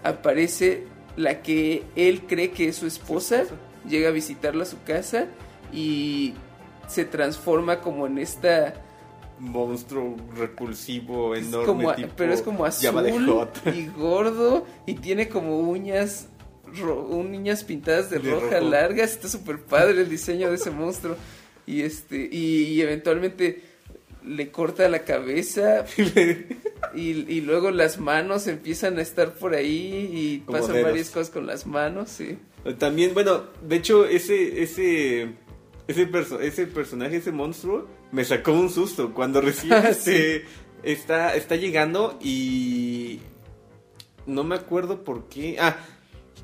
aparece 0.02 0.84
la 1.16 1.42
que 1.42 1.82
él 1.96 2.22
cree 2.26 2.50
que 2.50 2.68
es 2.68 2.76
su 2.76 2.86
esposa, 2.86 3.44
llega 3.88 4.08
a 4.08 4.12
visitarla 4.12 4.62
a 4.64 4.66
su 4.66 4.82
casa 4.82 5.26
y 5.72 6.34
se 6.88 7.04
transforma 7.04 7.80
como 7.80 8.06
en 8.06 8.18
esta 8.18 8.74
monstruo 9.38 10.16
repulsivo, 10.34 11.34
enorme. 11.34 11.66
como, 11.66 11.94
tipo 11.94 12.08
pero 12.16 12.32
es 12.32 12.40
como 12.42 12.64
azul 12.64 13.48
y 13.74 13.86
gordo 13.88 14.66
y 14.86 14.94
tiene 14.94 15.28
como 15.28 15.58
uñas 15.60 16.28
ro- 16.80 17.06
uñas 17.08 17.62
pintadas 17.64 18.08
de, 18.08 18.18
De 18.18 18.30
roja 18.30 18.58
rojo. 18.60 18.70
largas 18.70 19.12
está 19.12 19.28
súper 19.28 19.60
padre 19.60 20.00
el 20.00 20.08
diseño 20.08 20.48
de 20.48 20.54
ese 20.56 20.70
monstruo 20.70 21.16
y 21.66 21.82
este 21.82 22.28
y, 22.32 22.62
y 22.64 22.80
eventualmente 22.80 23.62
le 24.24 24.50
corta 24.50 24.88
la 24.88 25.00
cabeza 25.00 25.84
y, 26.94 27.10
y 27.32 27.40
luego 27.40 27.70
las 27.70 27.98
manos 27.98 28.46
empiezan 28.46 28.98
a 28.98 29.02
estar 29.02 29.34
por 29.34 29.54
ahí 29.54 30.10
y 30.12 30.38
Como 30.46 30.58
pasan 30.58 30.74
dedos. 30.74 30.90
varias 30.90 31.10
cosas 31.10 31.30
con 31.30 31.46
las 31.46 31.66
manos 31.66 32.10
sí 32.10 32.38
También, 32.78 33.14
bueno, 33.14 33.44
de 33.62 33.76
hecho, 33.76 34.06
ese, 34.06 34.62
ese, 34.62 35.34
ese, 35.88 36.10
perso- 36.10 36.40
ese 36.40 36.66
personaje, 36.66 37.16
ese 37.16 37.32
monstruo, 37.32 37.86
me 38.12 38.24
sacó 38.24 38.52
un 38.52 38.70
susto 38.70 39.12
cuando 39.14 39.40
recién 39.40 39.72
Ah, 39.74 39.88
este, 39.90 40.44
está, 40.82 41.34
está 41.36 41.56
llegando 41.56 42.18
y 42.22 43.20
no 44.26 44.42
me 44.44 44.54
acuerdo 44.56 45.04
por 45.04 45.28
qué. 45.28 45.56
Ah, 45.60 45.76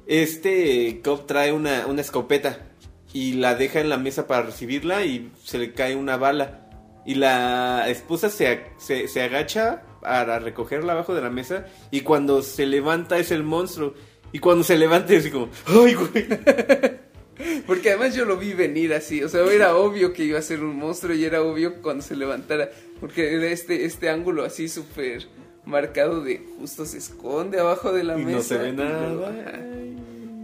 este 0.07 1.01
cop 1.03 1.27
trae 1.27 1.53
una, 1.53 1.87
una 1.87 2.01
escopeta 2.01 2.69
y 3.13 3.35
la 3.35 3.55
deja 3.55 3.81
en 3.81 3.89
la 3.89 3.99
mesa 3.99 4.27
para 4.27 4.43
recibirla 4.43 5.05
y 5.05 5.31
se 5.45 5.59
le 5.59 5.73
cae 5.73 5.95
una 5.97 6.17
bala. 6.17 6.62
Y 7.05 7.15
la 7.17 7.89
esposa 7.89 8.31
se, 8.31 8.63
se, 8.79 9.09
se 9.09 9.23
agacha 9.23 9.83
para 10.01 10.39
recogerla 10.39 10.93
abajo 10.93 11.15
de 11.15 11.23
la 11.23 11.31
mesa 11.31 11.67
y 11.91 12.01
cuando 12.03 12.43
se 12.43 12.67
levanta 12.67 13.19
es 13.19 13.31
el 13.31 13.43
monstruo. 13.43 13.95
Y 14.33 14.39
cuando 14.39 14.65
se 14.65 14.77
levanta 14.79 15.13
es 15.13 15.21
así 15.21 15.31
como, 15.31 15.49
¡ay, 15.67 15.95
güey! 15.95 16.27
Porque 17.67 17.91
además 17.91 18.15
yo 18.15 18.25
lo 18.25 18.37
vi 18.37 18.53
venir 18.53 18.95
así, 18.95 19.23
o 19.23 19.29
sea, 19.29 19.45
era 19.47 19.77
obvio 19.77 20.13
que 20.13 20.25
iba 20.25 20.39
a 20.39 20.43
ser 20.43 20.63
un 20.63 20.77
monstruo 20.77 21.15
y 21.15 21.25
era 21.25 21.43
obvio 21.43 21.83
cuando 21.83 22.03
se 22.03 22.15
levantara, 22.15 22.71
porque 23.01 23.35
era 23.35 23.47
este, 23.47 23.85
este 23.85 24.11
ángulo 24.11 24.45
así 24.45 24.69
súper 24.69 25.27
marcado 25.65 26.23
de 26.23 26.45
justo 26.59 26.85
se 26.85 26.99
esconde 26.99 27.59
abajo 27.59 27.93
de 27.93 28.05
la 28.05 28.19
Y 28.19 28.25
mesa. 28.25 28.37
no 28.37 28.43
se 28.43 28.59
ve 28.59 28.73
nada. 28.73 29.61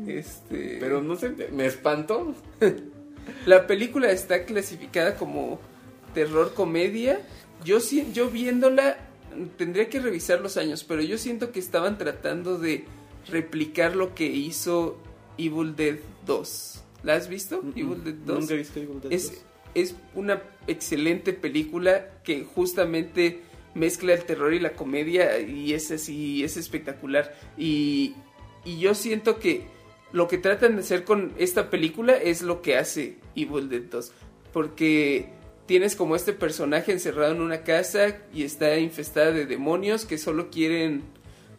Este, 0.09 0.79
Pero 0.81 1.03
no 1.03 1.17
sé, 1.17 1.31
me 1.53 1.67
espantó. 1.67 2.35
la 3.47 3.67
película 3.67 4.11
está 4.11 4.45
clasificada 4.45 5.15
como 5.17 5.61
terror 6.15 6.55
comedia. 6.55 7.21
Yo 7.65 7.81
si- 7.81 8.13
yo 8.13 8.29
viéndola 8.31 8.99
tendría 9.57 9.89
que 9.89 10.01
revisar 10.01 10.41
los 10.41 10.57
años, 10.57 10.85
pero 10.85 11.03
yo 11.03 11.19
siento 11.19 11.53
que 11.53 11.59
estaban 11.61 11.99
tratando 11.99 12.59
de 12.59 12.85
replicar 13.29 13.95
lo 13.95 14.15
que 14.15 14.27
hizo 14.27 14.99
Evil 15.37 15.77
Dead 15.77 15.97
2. 16.27 16.83
¿La 17.03 17.15
has 17.15 17.29
visto? 17.29 17.63
Evil 17.77 18.03
Dead 18.03 18.15
2. 18.15 18.41
Nunca 18.41 18.55
he 18.55 18.57
visto 18.59 18.81
Evil 18.81 19.01
Dead 19.01 19.13
es, 19.13 19.31
2. 19.31 19.41
es 19.75 19.95
una 20.15 20.43
excelente 20.67 21.33
película 21.33 22.21
que 22.25 22.43
justamente 22.45 23.43
mezcla 23.75 24.15
el 24.15 24.25
terror 24.25 24.53
y 24.55 24.59
la 24.61 24.73
comedia 24.73 25.39
y 25.39 25.75
es 25.75 25.91
así, 25.91 26.43
es 26.43 26.57
espectacular. 26.57 27.35
Y, 27.57 28.15
y 28.65 28.79
yo 28.81 28.95
siento 28.95 29.39
que 29.39 29.67
lo 30.11 30.27
que 30.27 30.39
tratan 30.39 30.75
de 30.77 30.81
hacer 30.81 31.05
con 31.05 31.33
esta 31.39 31.71
película 31.71 32.15
es 32.15 32.43
lo 32.43 32.63
que 32.63 32.77
hace 32.79 33.19
Evil 33.37 33.69
Dead 33.69 33.83
2. 33.83 34.11
Porque 34.53 35.29
tienes 35.69 35.97
como 35.97 36.17
este 36.17 36.33
personaje 36.33 36.93
encerrado 36.93 37.35
en 37.35 37.43
una 37.43 37.63
casa 37.63 38.17
y 38.33 38.43
está 38.43 38.79
infestada 38.79 39.33
de 39.33 39.45
demonios 39.45 40.07
que 40.07 40.17
solo 40.17 40.49
quieren 40.49 41.03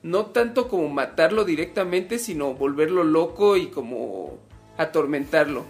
no 0.01 0.25
tanto 0.25 0.67
como 0.67 0.89
matarlo 0.89 1.45
directamente, 1.45 2.17
sino 2.17 2.55
volverlo 2.55 3.03
loco 3.03 3.55
y 3.55 3.67
como 3.67 4.39
atormentarlo. 4.77 5.63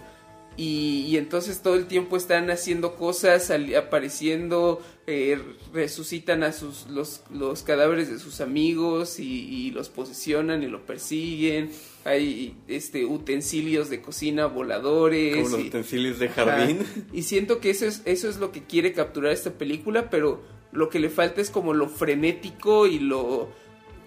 Y, 0.56 1.06
y 1.08 1.16
entonces 1.16 1.62
todo 1.62 1.74
el 1.76 1.86
tiempo 1.86 2.16
están 2.18 2.50
haciendo 2.50 2.94
cosas, 2.96 3.50
apareciendo, 3.78 4.82
eh, 5.06 5.38
resucitan 5.72 6.42
a 6.42 6.52
sus 6.52 6.86
los, 6.88 7.22
los 7.32 7.62
cadáveres 7.62 8.10
de 8.10 8.18
sus 8.18 8.40
amigos 8.42 9.18
y, 9.20 9.24
y 9.48 9.70
los 9.70 9.88
posesionan 9.88 10.62
y 10.62 10.66
lo 10.66 10.84
persiguen. 10.84 11.70
Hay 12.04 12.56
este 12.68 13.06
utensilios 13.06 13.88
de 13.90 14.02
cocina 14.02 14.46
voladores. 14.46 15.36
Como 15.36 15.48
los 15.56 15.60
y- 15.64 15.68
utensilios 15.68 16.18
de 16.18 16.26
Ajá. 16.28 16.44
jardín. 16.44 16.80
Y 17.12 17.22
siento 17.22 17.60
que 17.60 17.70
eso 17.70 17.86
es, 17.86 18.02
eso 18.04 18.28
es 18.28 18.36
lo 18.36 18.52
que 18.52 18.62
quiere 18.64 18.92
capturar 18.92 19.32
esta 19.32 19.52
película, 19.52 20.10
pero 20.10 20.42
lo 20.72 20.88
que 20.90 20.98
le 21.00 21.08
falta 21.10 21.40
es 21.40 21.48
como 21.50 21.72
lo 21.74 21.88
frenético 21.88 22.86
y 22.86 22.98
lo 22.98 23.48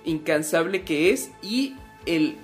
incansable 0.05 0.83
que 0.83 1.11
es. 1.11 1.31
Y 1.41 1.73
el, 2.05 2.35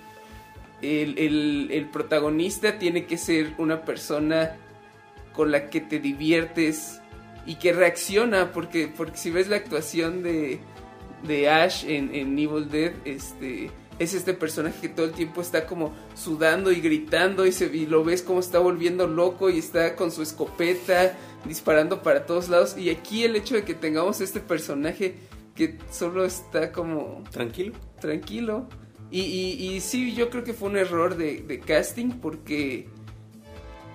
el, 0.82 1.18
el- 1.18 1.70
el 1.72 1.86
protagonista 1.90 2.78
tiene 2.80 3.06
que 3.06 3.18
ser 3.18 3.54
una 3.58 3.84
persona 3.86 4.56
con 5.34 5.52
la 5.52 5.70
que 5.70 5.82
te 5.82 6.00
diviertes 6.00 7.02
y 7.46 7.56
que 7.56 7.74
reacciona, 7.74 8.52
porque, 8.52 8.88
porque 8.88 9.18
si 9.18 9.32
ves 9.32 9.48
la 9.48 9.56
actuación 9.58 10.22
de, 10.24 10.60
de 11.24 11.50
Ash 11.50 11.86
en, 11.86 12.14
en 12.14 12.38
Evil 12.38 12.70
Dead, 12.70 12.94
este 13.06 13.72
es 14.00 14.14
este 14.14 14.34
personaje 14.34 14.80
que 14.80 14.88
todo 14.90 15.06
el 15.08 15.12
tiempo 15.12 15.42
está 15.42 15.66
como 15.66 15.94
sudando 16.16 16.72
y 16.72 16.80
gritando 16.80 17.46
y, 17.46 17.52
se, 17.52 17.66
y 17.66 17.86
lo 17.86 18.04
ves 18.06 18.22
como 18.22 18.40
está 18.40 18.58
volviendo 18.60 19.08
loco 19.08 19.50
y 19.50 19.60
está 19.60 19.98
con 19.98 20.10
su 20.12 20.22
escopeta 20.22 21.18
disparando 21.46 22.02
para 22.02 22.26
todos 22.26 22.48
lados 22.48 22.78
y 22.78 22.90
aquí 22.92 23.26
el 23.26 23.36
hecho 23.36 23.56
de 23.56 23.64
que 23.64 23.74
tengamos 23.74 24.22
este 24.22 24.40
personaje 24.40 25.16
que 25.54 25.78
solo 25.92 26.24
está 26.24 26.72
como 26.72 27.24
Tranquilo. 27.30 27.74
tranquilo. 28.00 28.70
Y, 29.12 29.22
y, 29.22 29.68
y 29.76 29.80
sí, 29.82 30.14
yo 30.14 30.30
creo 30.30 30.44
que 30.44 30.54
fue 30.54 30.70
un 30.70 30.78
error 30.78 31.18
de, 31.18 31.42
de 31.42 31.60
casting 31.60 32.12
porque 32.22 32.88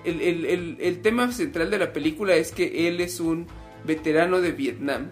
el, 0.05 0.21
el- 0.21 0.45
el- 0.45 0.77
el 0.81 1.03
tema 1.03 1.31
central 1.33 1.71
de 1.71 1.79
la 1.79 1.93
película 1.93 2.35
es 2.35 2.53
que 2.53 2.89
él 2.89 3.01
es 3.01 3.21
un 3.21 3.47
veterano 3.87 4.41
de 4.41 4.53
Vietnam 4.53 5.11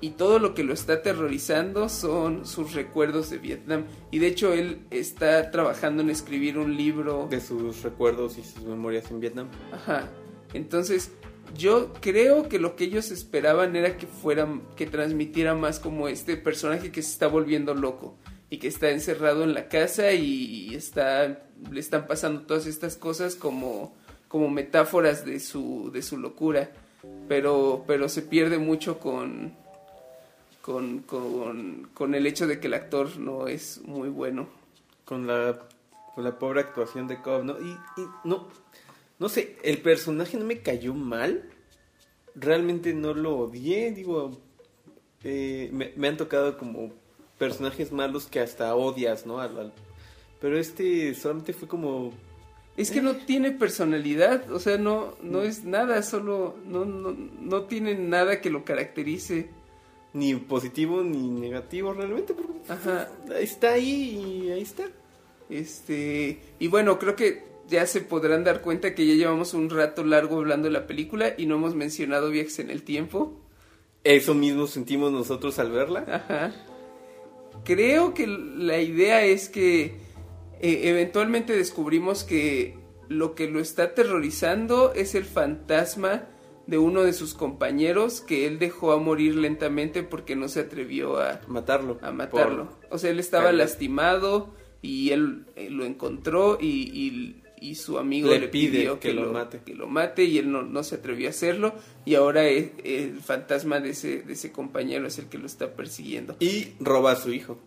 y 0.00 0.10
todo 0.10 0.38
lo 0.38 0.54
que 0.54 0.64
lo 0.64 0.74
está 0.74 0.94
aterrorizando 0.94 1.88
son 1.88 2.44
sus 2.46 2.74
recuerdos 2.74 3.30
de 3.30 3.38
Vietnam. 3.38 3.84
Y 4.10 4.18
de 4.18 4.26
hecho 4.26 4.52
él 4.52 4.80
está 4.90 5.50
trabajando 5.50 6.02
en 6.02 6.10
escribir 6.10 6.58
un 6.58 6.76
libro 6.76 7.26
De 7.30 7.40
sus 7.40 7.82
recuerdos 7.82 8.36
y 8.38 8.42
sus 8.42 8.64
memorias 8.64 9.10
en 9.10 9.20
Vietnam. 9.20 9.48
Ajá. 9.72 10.10
Entonces, 10.52 11.12
yo 11.56 11.92
creo 12.00 12.48
que 12.48 12.58
lo 12.58 12.76
que 12.76 12.84
ellos 12.84 13.10
esperaban 13.10 13.76
era 13.76 13.96
que 13.96 14.06
fuera, 14.06 14.46
que 14.76 14.86
transmitiera 14.86 15.54
más 15.54 15.78
como 15.80 16.08
este 16.08 16.36
personaje 16.36 16.90
que 16.92 17.00
se 17.02 17.10
está 17.12 17.28
volviendo 17.28 17.74
loco 17.74 18.16
y 18.50 18.58
que 18.58 18.68
está 18.68 18.90
encerrado 18.90 19.44
en 19.44 19.54
la 19.54 19.68
casa 19.68 20.12
y 20.12 20.74
está, 20.74 21.44
le 21.70 21.80
están 21.80 22.06
pasando 22.06 22.42
todas 22.42 22.66
estas 22.66 22.96
cosas 22.96 23.34
como, 23.34 23.94
como 24.28 24.48
metáforas 24.48 25.24
de 25.24 25.40
su, 25.40 25.90
de 25.92 26.02
su 26.02 26.18
locura. 26.18 26.70
Pero, 27.28 27.84
pero 27.86 28.08
se 28.08 28.22
pierde 28.22 28.58
mucho 28.58 28.98
con, 28.98 29.54
con, 30.62 31.00
con, 31.00 31.90
con 31.92 32.14
el 32.14 32.26
hecho 32.26 32.46
de 32.46 32.60
que 32.60 32.66
el 32.68 32.74
actor 32.74 33.18
no 33.18 33.46
es 33.46 33.82
muy 33.84 34.08
bueno. 34.08 34.48
Con 35.04 35.26
la, 35.26 35.58
con 36.14 36.24
la 36.24 36.38
pobre 36.38 36.60
actuación 36.60 37.06
de 37.08 37.20
Cobb, 37.20 37.44
¿no? 37.44 37.60
Y, 37.60 37.76
no, 38.24 38.48
no 39.18 39.28
sé, 39.28 39.58
el 39.62 39.82
personaje 39.82 40.38
no 40.38 40.46
me 40.46 40.60
cayó 40.60 40.94
mal. 40.94 41.50
Realmente 42.34 42.94
no 42.94 43.12
lo 43.12 43.36
odié, 43.36 43.92
digo, 43.92 44.40
eh, 45.22 45.70
me 45.96 46.08
han 46.08 46.16
tocado 46.16 46.56
como 46.56 46.90
personajes 47.38 47.92
malos 47.92 48.26
que 48.26 48.40
hasta 48.40 48.74
odias, 48.74 49.26
¿no? 49.26 49.40
Al- 49.40 49.58
al- 49.58 49.72
pero 50.40 50.58
este 50.58 51.14
solamente 51.14 51.52
fue 51.52 51.68
como... 51.68 52.12
Es 52.76 52.90
que 52.90 53.00
no 53.00 53.14
tiene 53.14 53.52
personalidad, 53.52 54.50
o 54.50 54.58
sea, 54.58 54.76
no, 54.78 55.14
no 55.22 55.42
es 55.42 55.62
nada, 55.64 56.02
solo 56.02 56.56
no, 56.66 56.84
no, 56.84 57.12
no 57.40 57.62
tiene 57.62 57.94
nada 57.94 58.40
que 58.40 58.50
lo 58.50 58.64
caracterice. 58.64 59.48
Ni 60.12 60.34
positivo 60.34 61.02
ni 61.02 61.28
negativo 61.28 61.92
realmente, 61.92 62.34
porque 62.34 62.52
Ajá. 62.68 63.08
está 63.38 63.72
ahí 63.74 64.44
y 64.46 64.50
ahí 64.50 64.62
está. 64.62 64.84
Este, 65.48 66.40
y 66.58 66.66
bueno, 66.68 66.98
creo 66.98 67.14
que 67.16 67.44
ya 67.68 67.86
se 67.86 68.00
podrán 68.00 68.44
dar 68.44 68.60
cuenta 68.60 68.94
que 68.94 69.06
ya 69.06 69.14
llevamos 69.14 69.54
un 69.54 69.70
rato 69.70 70.04
largo 70.04 70.38
hablando 70.38 70.66
de 70.66 70.72
la 70.72 70.86
película 70.86 71.34
y 71.38 71.46
no 71.46 71.54
hemos 71.56 71.74
mencionado 71.74 72.30
viajes 72.30 72.58
en 72.58 72.70
el 72.70 72.82
tiempo. 72.82 73.32
Eso 74.02 74.34
mismo 74.34 74.66
sentimos 74.66 75.12
nosotros 75.12 75.58
al 75.58 75.70
verla. 75.70 76.04
Ajá. 76.08 76.52
Creo 77.64 78.14
que 78.14 78.26
la 78.26 78.78
idea 78.80 79.24
es 79.24 79.48
que 79.48 79.96
eh, 80.60 80.80
eventualmente 80.84 81.56
descubrimos 81.56 82.24
que 82.24 82.76
lo 83.08 83.34
que 83.34 83.48
lo 83.48 83.60
está 83.60 83.84
aterrorizando 83.84 84.92
es 84.94 85.14
el 85.14 85.24
fantasma 85.24 86.26
de 86.66 86.78
uno 86.78 87.02
de 87.02 87.12
sus 87.12 87.34
compañeros 87.34 88.20
que 88.22 88.46
él 88.46 88.58
dejó 88.58 88.92
a 88.92 88.98
morir 88.98 89.36
lentamente 89.36 90.02
porque 90.02 90.34
no 90.36 90.48
se 90.48 90.60
atrevió 90.60 91.18
a, 91.20 91.40
Matarlo. 91.46 91.98
a 92.00 92.10
matarlo. 92.12 92.78
O 92.90 92.96
sea, 92.98 93.10
él 93.10 93.20
estaba 93.20 93.52
lastimado 93.52 94.54
y 94.80 95.10
él 95.10 95.46
eh, 95.56 95.68
lo 95.70 95.84
encontró 95.84 96.56
y, 96.60 96.66
y- 96.66 97.40
y 97.60 97.76
su 97.76 97.98
amigo 97.98 98.28
Le 98.30 98.40
le, 98.40 98.48
pide 98.48 98.78
pidió 98.78 99.00
que 99.00 99.12
lo 99.14 99.32
mate. 99.32 99.60
que 99.64 99.74
lo 99.74 99.86
mate 99.86 100.24
y 100.24 100.38
él 100.38 100.50
no, 100.52 100.62
no 100.62 100.82
se 100.82 100.96
atrevió 100.96 101.28
a 101.28 101.30
hacerlo 101.30 101.74
y 102.04 102.14
ahora 102.16 102.44
es- 102.46 102.72
el 102.84 103.20
fantasma 103.20 103.80
de 103.80 103.90
ese, 103.90 104.22
de 104.22 104.32
ese 104.34 104.52
compañero 104.52 105.06
es 105.06 105.18
el 105.18 105.26
que 105.26 105.38
lo 105.38 105.46
está 105.46 105.72
persiguiendo. 105.74 106.36
Y 106.40 106.68
roba 106.80 107.12
a 107.12 107.16
su 107.16 107.32
hijo. 107.32 107.58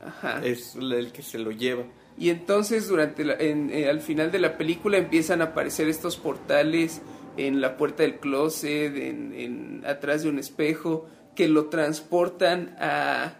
Ajá. 0.00 0.44
Es 0.44 0.74
el 0.76 1.12
que 1.12 1.22
se 1.22 1.38
lo 1.38 1.50
lleva. 1.52 1.84
Y 2.18 2.30
entonces 2.30 2.88
durante 2.88 3.24
la- 3.24 3.34
en- 3.34 3.70
eh, 3.70 3.88
al 3.88 4.00
final 4.00 4.32
de 4.32 4.38
la 4.38 4.56
película 4.56 4.96
empiezan 4.98 5.40
a 5.42 5.46
aparecer 5.46 5.88
estos 5.88 6.16
portales 6.16 7.02
en 7.36 7.60
la 7.60 7.76
puerta 7.76 8.02
del 8.02 8.18
closet, 8.18 8.96
en, 8.96 9.34
en- 9.34 9.82
atrás 9.86 10.22
de 10.22 10.30
un 10.30 10.38
espejo, 10.38 11.06
que 11.34 11.48
lo 11.48 11.66
transportan 11.66 12.74
a, 12.80 13.36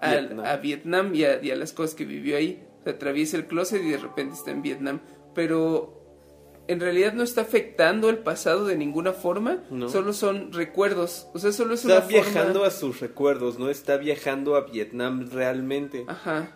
a 0.00 0.10
Vietnam. 0.12 0.44
a 0.46 0.56
Vietnam 0.56 1.14
y 1.14 1.24
a, 1.24 1.42
y 1.44 1.50
a 1.50 1.56
las 1.56 1.72
cosas 1.72 1.96
que 1.96 2.04
vivió 2.04 2.36
ahí. 2.36 2.62
Se 2.84 2.90
atraviesa 2.90 3.36
el 3.36 3.46
closet 3.46 3.82
y 3.82 3.90
de 3.90 3.98
repente 3.98 4.34
está 4.34 4.50
en 4.50 4.62
Vietnam. 4.62 5.00
Pero 5.34 5.94
en 6.68 6.80
realidad 6.80 7.12
no 7.14 7.22
está 7.22 7.40
afectando 7.42 8.10
el 8.10 8.18
pasado 8.18 8.66
de 8.66 8.76
ninguna 8.76 9.12
forma, 9.12 9.62
No. 9.70 9.88
solo 9.88 10.12
son 10.12 10.52
recuerdos. 10.52 11.28
O 11.34 11.38
sea, 11.38 11.52
solo 11.52 11.74
es 11.74 11.80
Está 11.84 11.98
una 11.98 12.06
viajando 12.06 12.52
forma... 12.60 12.66
a 12.66 12.70
sus 12.70 13.00
recuerdos, 13.00 13.58
no 13.58 13.70
está 13.70 13.96
viajando 13.96 14.54
a 14.56 14.62
Vietnam 14.66 15.28
realmente. 15.32 16.04
Ajá. 16.08 16.54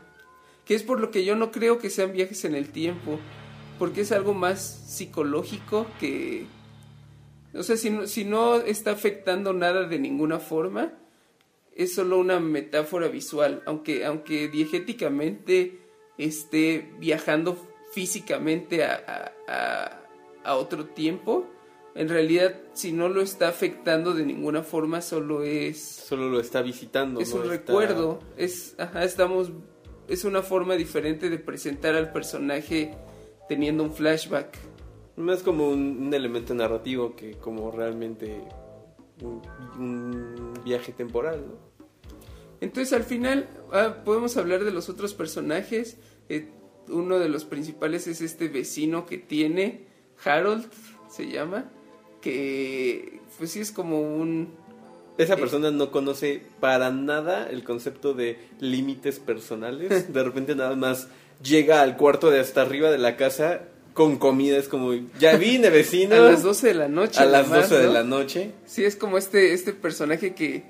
Que 0.67 0.75
es 0.75 0.83
por 0.83 1.01
lo 1.01 1.11
que 1.11 1.25
yo 1.25 1.35
no 1.35 1.51
creo 1.51 1.79
que 1.79 1.91
sean 1.91 2.13
viajes 2.13 2.45
en 2.45 2.55
el 2.55 2.69
tiempo. 2.71 3.19
Porque 3.79 4.03
es 4.03 4.13
algo 4.13 4.33
más 4.35 4.61
psicológico 4.87 5.87
que... 5.99 6.47
O 7.55 7.63
sea, 7.63 7.77
si 7.77 7.91
no, 7.91 8.07
si 8.07 8.25
no 8.25 8.57
está 8.57 8.93
afectando 8.93 9.53
nada 9.53 9.89
de 9.89 9.99
ninguna 9.99 10.39
forma, 10.39 10.93
es 11.75 11.95
solo 11.95 12.19
una 12.19 12.39
metáfora 12.39 13.09
visual. 13.09 13.63
Aunque, 13.67 14.05
aunque 14.05 14.49
diegéticamente 14.49 15.82
esté 16.19 16.93
viajando 16.99 17.57
físicamente 17.93 18.85
a, 18.85 19.33
a- 19.49 19.99
otro 20.57 20.87
tiempo, 20.87 21.47
en 21.95 22.09
realidad 22.09 22.57
si 22.73 22.91
no 22.93 23.09
lo 23.09 23.21
está 23.21 23.49
afectando 23.49 24.13
de 24.15 24.25
ninguna 24.27 24.63
forma, 24.63 25.01
solo 25.03 25.45
es 25.45 25.79
Solo 25.81 26.29
lo 26.29 26.41
está 26.41 26.63
visitando. 26.63 27.21
es 27.21 27.31
no 27.31 27.37
un 27.37 27.43
está- 27.43 27.57
recuerdo, 27.57 28.19
es, 28.37 28.75
ajá, 28.79 29.05
estamos, 29.05 29.53
es 30.09 30.25
una 30.25 30.43
forma 30.43 30.75
diferente 30.75 31.31
de 31.31 31.39
presentar 31.39 31.95
al 31.95 32.13
personaje 32.13 32.93
teniendo 33.49 33.85
un 33.85 33.93
flashback. 33.93 34.59
Más 35.17 35.43
como 35.43 35.69
un, 35.69 36.07
un 36.07 36.15
elemento 36.15 36.55
narrativo 36.55 37.15
que 37.15 37.33
como 37.35 37.71
realmente 37.71 38.41
un, 39.23 39.43
un 39.79 40.55
viaje 40.65 40.93
temporal, 40.93 41.45
¿no? 41.47 41.72
Entonces 42.63 42.93
al 42.93 43.03
final 43.05 43.49
ah, 43.73 43.97
podemos 44.05 44.37
hablar 44.37 44.65
de 44.65 44.71
los 44.71 44.89
otros 44.89 45.13
personajes. 45.15 45.97
Eh, 46.29 46.49
uno 46.89 47.19
de 47.19 47.29
los 47.29 47.45
principales 47.45 48.07
es 48.07 48.21
este 48.23 48.49
vecino 48.49 49.05
que 49.05 49.19
tiene, 49.19 49.81
Harold 50.25 50.67
se 51.11 51.29
llama, 51.29 51.71
que 52.21 53.21
pues 53.37 53.51
sí 53.51 53.61
es 53.61 53.73
como 53.73 54.01
un... 54.01 54.49
Esa 55.19 55.35
Eh. 55.35 55.37
persona 55.39 55.71
no 55.71 55.91
conoce 55.91 56.41
para 56.61 56.91
nada 56.91 57.49
el 57.51 57.65
concepto 57.65 58.15
de 58.15 58.39
límites 58.61 59.19
personales. 59.19 60.13
De 60.13 60.23
repente 60.23 60.55
nada 60.55 60.77
más 60.77 61.09
llega 61.43 61.83
al 61.83 61.97
cuarto 61.97 62.31
de 62.31 62.41
hasta 62.41 62.63
arriba 62.63 62.91
de 62.91 62.99
la 62.99 63.17
casa 63.17 63.63
con 63.93 64.19
comida. 64.19 64.57
Es 64.57 64.69
como, 64.69 64.93
ya 65.19 65.37
vine 65.37 65.69
vecino. 65.81 66.15
A 66.15 66.19
las 66.19 66.43
12 66.43 66.69
de 66.69 66.75
la 66.75 66.89
noche. 66.89 67.21
A 67.21 67.25
las 67.27 67.47
además, 67.51 67.71
12 67.71 67.83
de 67.87 67.93
la 67.93 68.05
noche. 68.05 68.51
Sí, 68.67 68.85
es 68.85 68.95
como 68.97 69.19
este, 69.19 69.53
este 69.53 69.73
personaje 69.73 70.35
que 70.35 70.63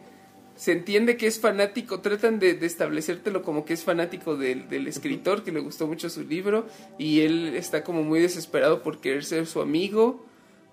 se 0.62 0.70
entiende 0.70 1.16
que 1.16 1.27
es 1.27 1.40
fanático, 1.40 1.98
tratan 2.03 2.38
de, 2.38 2.55
de 2.55 2.66
establecértelo 2.66 3.42
como 3.42 3.64
que 3.64 3.72
es 3.72 3.83
fanático 3.83 4.37
del, 4.37 4.68
del 4.68 4.87
escritor, 4.87 5.42
que 5.42 5.51
le 5.51 5.59
gustó 5.59 5.88
mucho 5.88 6.09
su 6.09 6.22
libro, 6.22 6.68
y 6.98 7.22
él 7.22 7.57
está 7.57 7.83
como 7.83 8.05
muy 8.05 8.20
desesperado 8.20 8.81
por 8.81 9.01
querer 9.01 9.25
ser 9.25 9.48
su 9.48 9.61
amigo, 9.61 10.25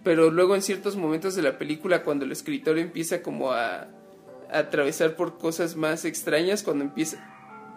pero 0.03 0.29
luego 0.29 0.53
en 0.53 0.61
ciertos 0.61 0.95
momentos 0.95 1.33
de 1.33 1.41
la 1.41 1.57
película, 1.57 2.03
cuando 2.03 2.25
el 2.25 2.31
escritor 2.31 2.77
empieza 2.77 3.23
como 3.23 3.51
a, 3.51 3.87
a 4.51 4.59
atravesar 4.59 5.15
por 5.15 5.39
cosas 5.39 5.75
más 5.75 6.05
extrañas, 6.05 6.61
cuando 6.61 6.83
empieza, 6.83 7.17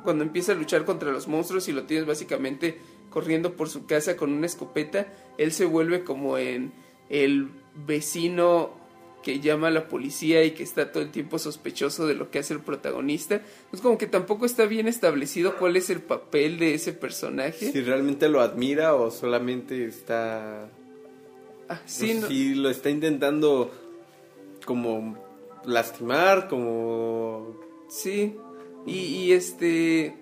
cuando 0.05 0.23
empieza 0.23 0.53
a 0.53 0.55
luchar 0.55 0.85
contra 0.85 1.13
los 1.13 1.29
monstruos 1.29 1.67
y 1.69 1.73
lo 1.73 1.85
tienes 1.85 2.05
básicamente 2.05 2.79
corriendo 3.09 3.57
por 3.57 3.71
su 3.71 3.87
casa 3.87 4.19
con 4.19 4.35
una 4.35 4.45
escopeta, 4.45 5.07
él 5.39 5.51
se 5.51 5.65
vuelve 5.65 6.05
como 6.05 6.37
en 6.37 6.75
el 7.09 7.49
vecino 7.75 8.82
que 9.23 9.41
llama 9.41 9.69
a 9.69 9.71
la 9.71 9.89
policía 9.89 10.45
y 10.45 10.51
que 10.53 10.63
está 10.63 10.91
todo 10.93 11.03
el 11.03 11.11
tiempo 11.11 11.39
sospechoso 11.39 12.07
de 12.07 12.15
lo 12.15 12.31
que 12.31 12.41
hace 12.41 12.55
el 12.55 12.61
protagonista. 12.61 13.41
Es 13.73 13.81
como 13.81 13.97
que 13.99 14.07
tampoco 14.07 14.47
está 14.47 14.67
bien 14.67 14.89
establecido 14.89 15.57
cuál 15.59 15.77
es 15.77 15.91
el 15.91 16.01
papel 16.01 16.59
de 16.59 16.75
ese 16.75 16.93
personaje. 16.93 17.71
Si 17.73 17.81
realmente 17.83 18.29
lo 18.29 18.41
admira 18.41 18.95
o 18.95 19.11
solamente 19.11 19.85
está... 19.87 20.69
Ah, 21.69 21.81
sí, 21.87 22.15
no- 22.15 22.27
Si 22.27 22.55
lo 22.55 22.69
está 22.69 22.91
intentando 22.91 23.71
como 24.67 25.17
lastimar, 25.65 26.49
como... 26.49 27.57
sí. 27.89 28.37
Y, 28.87 28.97
y 28.99 29.33
este... 29.33 30.17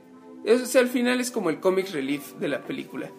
O 0.46 0.58
sea, 0.66 0.80
al 0.82 0.88
final 0.88 1.20
es 1.20 1.30
como 1.30 1.48
el 1.50 1.60
comic 1.60 1.90
relief 1.92 2.34
de 2.34 2.48
la 2.48 2.62
película. 2.62 3.10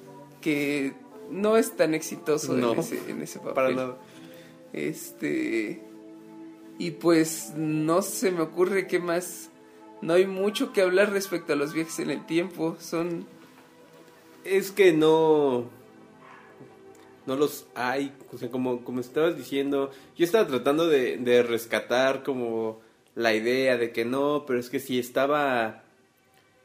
Que 0.41 0.94
no 1.30 1.58
es 1.58 1.76
tan 1.76 1.94
exitoso 1.94 2.54
No, 2.54 2.74
en, 2.74 2.80
ese, 2.80 3.00
en 3.10 3.22
ese 3.22 3.39
papel. 3.39 3.54
Para 3.54 3.72
nada. 3.72 3.98
Este. 4.74 5.82
Y 6.78 6.92
pues 6.92 7.54
no 7.56 8.02
se 8.02 8.32
me 8.32 8.42
ocurre 8.42 8.88
qué 8.88 9.00
más. 9.00 9.50
No 10.02 10.14
hay 10.14 10.26
mucho 10.26 10.74
que 10.74 10.82
hablar 10.82 11.12
respecto 11.12 11.54
a 11.54 11.56
los 11.56 11.74
viajes 11.74 12.00
en 12.00 12.10
el 12.10 12.26
tiempo. 12.26 12.76
Son. 12.80 13.28
Es 14.44 14.72
que 14.72 14.94
no. 14.94 15.70
No 17.28 17.36
los 17.36 17.68
hay. 17.76 18.14
O 18.34 18.38
sea, 18.38 18.50
como, 18.50 18.84
como 18.84 19.00
estabas 19.00 19.38
diciendo. 19.38 19.92
Yo 20.18 20.26
estaba 20.26 20.48
tratando 20.48 20.88
de, 20.88 21.18
de 21.18 21.44
rescatar 21.44 22.24
como 22.24 22.80
la 23.14 23.34
idea 23.34 23.78
de 23.78 23.92
que 23.92 24.06
no, 24.06 24.46
pero 24.48 24.60
es 24.60 24.70
que 24.70 24.80
si 24.80 24.98
estaba. 25.00 25.84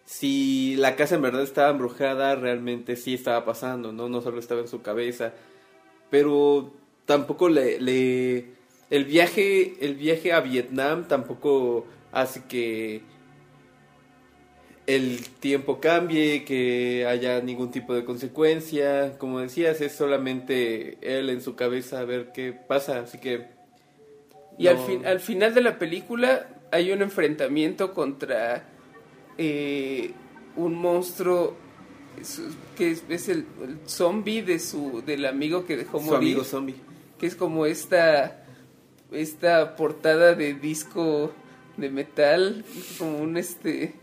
Si 0.05 0.77
la 0.77 0.95
casa 0.95 1.16
en 1.16 1.23
verdad 1.23 1.42
estaba 1.42 1.71
embrujada, 1.71 2.37
realmente 2.37 2.95
sí 2.95 3.14
estaba 3.14 3.45
pasando, 3.45 3.92
¿no? 3.92 4.09
No 4.09 4.21
solo 4.23 4.38
estaba 4.38 4.61
en 4.61 4.69
su 4.69 4.81
cabeza. 4.81 5.35
Pero 6.11 6.73
tampoco 7.07 7.49
le. 7.49 7.81
le 7.81 8.57
el 8.90 9.05
viaje. 9.05 9.77
El 9.81 9.95
viaje 9.95 10.33
a 10.33 10.40
Vietnam 10.40 11.09
tampoco 11.09 11.87
hace 12.12 12.45
que 12.45 13.03
el 14.87 15.21
tiempo 15.40 15.81
cambie, 15.81 16.45
que 16.45 17.07
haya 17.07 17.40
ningún 17.40 17.71
tipo 17.71 17.95
de 17.95 18.05
consecuencia. 18.05 19.19
Como 19.19 19.40
decías, 19.40 19.81
es 19.81 19.92
solamente 19.92 20.99
él 21.01 21.31
en 21.31 21.40
su 21.40 21.57
cabeza 21.57 22.01
a 22.01 22.05
ver 22.05 22.33
qué 22.33 22.53
pasa. 22.53 23.01
Así 23.01 23.19
que. 23.19 23.49
Y 24.59 24.69
al, 24.69 24.79
fin, 24.79 25.05
al 25.05 25.21
final 25.21 25.53
de 25.55 25.61
la 25.61 25.79
película 25.79 26.49
hay 26.71 26.90
un 26.90 27.03
enfrentamiento 27.03 27.92
contra 27.92 28.64
eh, 29.37 30.12
un 30.57 30.75
monstruo 30.75 31.55
que 32.77 32.92
es, 32.92 33.05
es 33.11 33.29
el, 33.29 33.45
el 33.62 33.79
zombie 33.87 34.40
de 34.40 34.59
su 34.59 35.03
del 35.05 35.27
amigo 35.27 35.66
que 35.66 35.77
dejó 35.77 35.99
su 35.99 36.07
morir. 36.07 36.31
amigo 36.31 36.45
zombie. 36.45 36.77
Que 37.18 37.26
es 37.26 37.35
como 37.37 37.66
esta 37.66 38.42
esta 39.12 39.76
portada 39.76 40.35
de 40.35 40.55
disco 40.55 41.33
de 41.76 41.90
metal, 41.90 42.64
como 42.98 43.18
un 43.18 43.37
este 43.37 43.94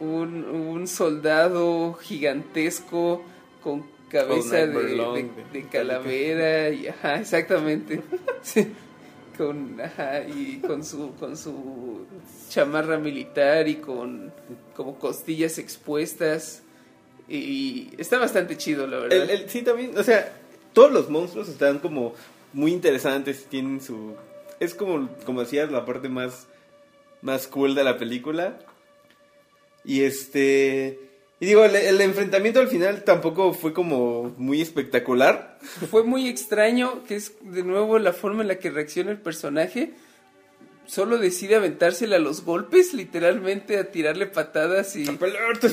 un, 0.00 0.44
un 0.44 0.86
soldado 0.88 1.94
gigantesco 1.94 3.22
con 3.62 3.86
cabeza 4.10 4.66
de, 4.66 5.66
calavera 5.70 6.70
y 6.70 6.88
ajá, 6.88 7.20
exactamente. 7.20 8.00
Sí, 8.42 8.68
con 9.36 9.80
ajá, 9.80 10.20
y 10.22 10.60
con 10.64 10.84
su 10.84 11.12
con 11.14 11.36
su 11.36 12.06
chamarra 12.48 12.96
militar 12.98 13.66
y 13.66 13.76
con 13.76 14.32
como 14.76 14.98
costillas 14.98 15.58
expuestas 15.58 16.62
y 17.28 17.90
está 17.98 18.18
bastante 18.18 18.56
chido, 18.56 18.86
la 18.86 18.98
verdad. 18.98 19.18
El- 19.22 19.30
el- 19.30 19.50
sí, 19.50 19.62
también, 19.62 19.98
o 19.98 20.02
sea, 20.04 20.32
todos 20.72 20.92
los 20.92 21.10
monstruos 21.10 21.48
están 21.48 21.80
como 21.80 22.14
muy 22.56 22.72
interesantes, 22.72 23.46
tienen 23.50 23.82
su... 23.82 24.14
Es 24.60 24.74
como, 24.74 25.10
como 25.26 25.42
decías, 25.42 25.70
la 25.70 25.84
parte 25.84 26.08
más, 26.08 26.46
más 27.20 27.46
cool 27.48 27.74
de 27.74 27.84
la 27.84 27.98
película. 27.98 28.58
Y 29.84 30.04
este... 30.04 30.98
Y 31.38 31.44
digo, 31.44 31.66
el, 31.66 31.76
el 31.76 32.00
enfrentamiento 32.00 32.60
al 32.60 32.68
final 32.68 33.04
tampoco 33.04 33.52
fue 33.52 33.74
como 33.74 34.34
muy 34.38 34.62
espectacular. 34.62 35.58
Fue 35.90 36.02
muy 36.02 36.28
extraño, 36.28 37.04
que 37.04 37.16
es 37.16 37.34
de 37.42 37.62
nuevo 37.62 37.98
la 37.98 38.14
forma 38.14 38.40
en 38.40 38.48
la 38.48 38.58
que 38.58 38.70
reacciona 38.70 39.10
el 39.10 39.20
personaje. 39.20 39.92
Solo 40.86 41.18
decide 41.18 41.56
aventársela 41.56 42.16
a 42.16 42.20
los 42.20 42.42
golpes, 42.42 42.94
literalmente 42.94 43.76
a 43.76 43.90
tirarle 43.90 44.24
patadas 44.24 44.96
y, 44.96 45.06
A 45.06 45.12
pelear, 45.12 45.58
y 45.62 45.68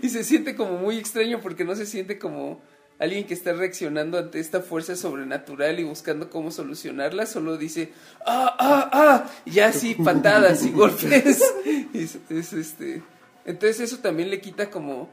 y 0.06 0.08
se 0.08 0.24
siente 0.24 0.56
como 0.56 0.78
muy 0.78 0.96
extraño 0.96 1.42
porque 1.42 1.64
no 1.64 1.76
se 1.76 1.84
siente 1.84 2.18
como 2.18 2.62
alguien 3.00 3.24
que 3.26 3.34
está 3.34 3.52
reaccionando 3.54 4.18
ante 4.18 4.38
esta 4.38 4.60
fuerza 4.60 4.94
sobrenatural 4.94 5.80
y 5.80 5.84
buscando 5.84 6.30
cómo 6.30 6.50
solucionarla. 6.52 7.26
Solo 7.26 7.56
dice, 7.56 7.92
ah, 8.26 8.54
ah, 8.58 8.90
ah, 8.92 9.30
y 9.44 9.52
ya 9.52 9.72
sí, 9.72 9.94
patadas 10.04 10.64
y 10.64 10.70
golpes. 10.70 11.42
Y 11.64 11.88
es- 11.98 12.18
es 12.28 12.52
este. 12.52 13.02
Entonces 13.46 13.80
eso 13.80 13.98
también 13.98 14.30
le 14.30 14.40
quita 14.40 14.70
como 14.70 15.08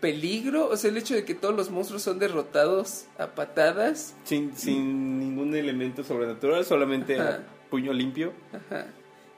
peligro, 0.00 0.68
o 0.68 0.76
sea, 0.76 0.90
el 0.90 0.96
hecho 0.98 1.14
de 1.14 1.24
que 1.24 1.34
todos 1.34 1.56
los 1.56 1.70
monstruos 1.70 2.02
son 2.02 2.18
derrotados 2.18 3.06
a 3.18 3.28
patadas. 3.28 4.14
Sin, 4.24 4.56
sin 4.56 5.18
ningún 5.18 5.54
elemento 5.54 6.04
sobrenatural, 6.04 6.64
solamente 6.64 7.18
a 7.18 7.40
puño 7.70 7.92
limpio. 7.92 8.32
Ajá. 8.52 8.86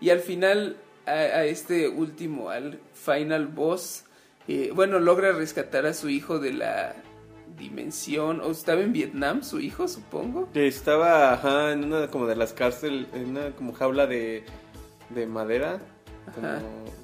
Y 0.00 0.10
al 0.10 0.20
final, 0.20 0.76
a, 1.06 1.12
a 1.12 1.44
este 1.44 1.88
último, 1.88 2.50
al 2.50 2.80
final 2.92 3.46
boss, 3.46 4.04
eh, 4.48 4.70
bueno, 4.74 4.98
logra 4.98 5.32
rescatar 5.32 5.86
a 5.86 5.94
su 5.94 6.08
hijo 6.08 6.38
de 6.40 6.52
la 6.52 6.94
dimensión, 7.58 8.40
o 8.40 8.50
estaba 8.50 8.80
en 8.80 8.92
Vietnam, 8.92 9.42
su 9.42 9.60
hijo, 9.60 9.88
supongo. 9.88 10.48
Que 10.52 10.66
estaba 10.66 11.32
ajá, 11.34 11.72
en 11.72 11.84
una 11.84 12.06
como 12.08 12.26
de 12.26 12.36
las 12.36 12.52
cárceles, 12.52 13.06
en 13.14 13.30
una 13.30 13.50
como 13.50 13.72
jaula 13.72 14.06
de, 14.06 14.44
de 15.10 15.26
madera. 15.26 15.80
Como, 16.34 16.46
Ajá. 16.46 16.60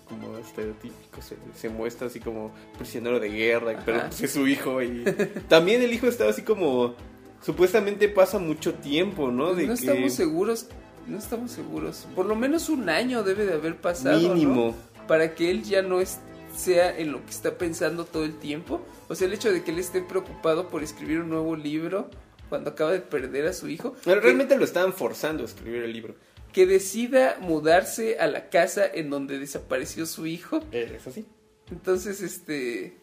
como 0.08 0.36
estereotípico, 0.38 1.22
se, 1.22 1.36
se 1.54 1.68
muestra 1.70 2.08
así 2.08 2.20
como 2.20 2.52
prisionero 2.76 3.18
de 3.20 3.30
guerra, 3.30 3.80
pero 3.84 4.00
pues 4.06 4.20
es 4.22 4.32
su 4.32 4.46
hijo. 4.46 4.82
Y 4.82 5.02
también 5.48 5.82
el 5.82 5.92
hijo 5.92 6.06
estaba 6.06 6.30
así 6.30 6.42
como. 6.42 6.94
Supuestamente 7.42 8.08
pasa 8.08 8.38
mucho 8.38 8.72
tiempo, 8.74 9.30
¿no? 9.30 9.48
Pues 9.48 9.56
de 9.58 9.66
no 9.66 9.74
que 9.74 9.80
estamos 9.80 10.12
seguros, 10.14 10.66
no 11.06 11.18
estamos 11.18 11.50
seguros. 11.50 12.06
Por 12.14 12.24
lo 12.26 12.36
menos 12.36 12.68
un 12.70 12.88
año 12.88 13.22
debe 13.22 13.44
de 13.44 13.52
haber 13.54 13.76
pasado. 13.76 14.18
¿no? 14.28 14.34
mínimo. 14.34 14.74
para 15.06 15.34
que 15.34 15.50
él 15.50 15.62
ya 15.62 15.82
no 15.82 16.00
es- 16.00 16.20
sea 16.54 16.96
en 16.98 17.12
lo 17.12 17.24
que 17.24 17.30
está 17.30 17.56
pensando 17.58 18.04
todo 18.04 18.24
el 18.24 18.38
tiempo. 18.38 18.80
O 19.08 19.14
sea, 19.14 19.26
el 19.26 19.32
hecho 19.34 19.52
de 19.52 19.62
que 19.62 19.70
él 19.70 19.78
esté 19.78 20.00
preocupado 20.02 20.68
por 20.68 20.82
escribir 20.82 21.20
un 21.20 21.28
nuevo 21.30 21.56
libro 21.56 22.10
cuando 22.48 22.70
acaba 22.70 22.92
de 22.92 23.00
perder 23.00 23.46
a 23.46 23.52
su 23.52 23.68
hijo. 23.68 23.94
Pero 24.04 24.20
que- 24.20 24.26
realmente 24.26 24.56
lo 24.56 24.64
estaban 24.64 24.92
forzando 24.92 25.42
a 25.42 25.46
escribir 25.46 25.82
el 25.82 25.92
libro. 25.92 26.14
Que, 26.52 26.66
decida 26.66 27.36
mudarse 27.40 28.18
a 28.20 28.26
la 28.28 28.48
casa 28.48 28.86
en 28.86 29.10
donde 29.10 29.38
desapareció 29.38 30.06
su 30.06 30.26
hijo. 30.26 30.60
Es 30.70 31.06
así. 31.06 31.26
Entonces, 31.70 32.20
este... 32.22 32.96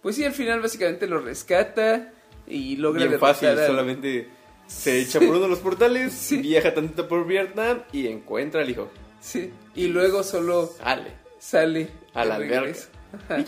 Pues 0.00 0.14
sí, 0.16 0.24
al 0.24 0.32
final 0.32 0.60
básicamente 0.60 1.06
lo 1.06 1.18
rescata 1.18 2.12
y 2.46 2.76
logra 2.76 3.06
Bien 3.06 3.18
fácil, 3.18 3.48
al- 3.48 3.66
solamente 3.66 4.28
se 4.66 5.00
echa 5.00 5.18
por 5.18 5.28
uno 5.30 5.40
de 5.40 5.48
los 5.48 5.58
portales, 5.60 6.12
Sí. 6.28 6.36
viaja 6.38 6.72
tantito 6.74 7.08
por 7.08 7.26
Vietnam 7.26 7.82
y 7.90 8.06
encuentra 8.06 8.60
al 8.60 8.70
hijo. 8.70 8.90
Sí, 9.20 9.50
y 9.74 9.86
luego 9.88 10.22
solo 10.22 10.66
Sale. 10.66 11.10
sale 11.38 11.88
A 12.14 12.24
la 12.24 12.36
alberca. 12.36 12.60
regreso. 12.60 12.88
Ajá. 13.12 13.44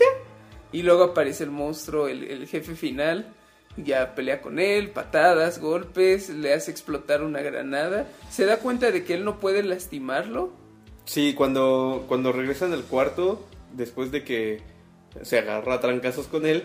Y 0.73 0.83
luego 0.83 1.05
aparece 1.05 1.45
el 1.45 1.51
monstruo, 1.51 2.09
el, 2.09 2.25
el 2.25 2.47
jefe 2.47 2.75
final. 2.75 3.33
Ya 3.79 4.15
pelea 4.15 4.41
con 4.41 4.59
él, 4.59 4.91
patadas, 4.91 5.59
golpes, 5.61 6.31
le 6.31 6.55
hace 6.55 6.71
explotar 6.71 7.23
una 7.23 7.43
granada. 7.43 8.07
Se 8.31 8.47
da 8.47 8.59
cuenta 8.59 8.91
de 8.91 9.05
que 9.05 9.15
él 9.15 9.25
no 9.25 9.39
puede 9.39 9.63
lastimarlo. 9.63 10.51
Sí, 11.05 11.35
cuando, 11.35 12.05
cuando 12.09 12.33
regresan 12.33 12.73
al 12.73 12.85
cuarto, 12.85 13.47
después 13.75 14.11
de 14.11 14.25
que 14.25 14.61
se 15.23 15.39
agarra 15.39 15.75
a 15.75 15.81
trancazos 15.81 16.27
con 16.27 16.47
él, 16.47 16.65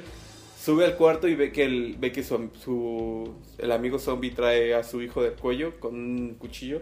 sube 0.59 0.85
al 0.85 0.95
cuarto 0.95 1.27
y 1.27 1.35
ve 1.35 1.51
que 1.51 1.65
el, 1.65 1.95
ve 1.99 2.11
que 2.13 2.23
su, 2.23 2.49
su- 2.63 3.35
el 3.57 3.71
amigo 3.73 3.99
zombie 3.99 4.31
trae 4.31 4.73
a 4.73 4.83
su 4.83 5.01
hijo 5.01 5.21
del 5.21 5.33
cuello 5.33 5.79
con 5.81 5.95
un 5.95 6.35
cuchillo. 6.35 6.81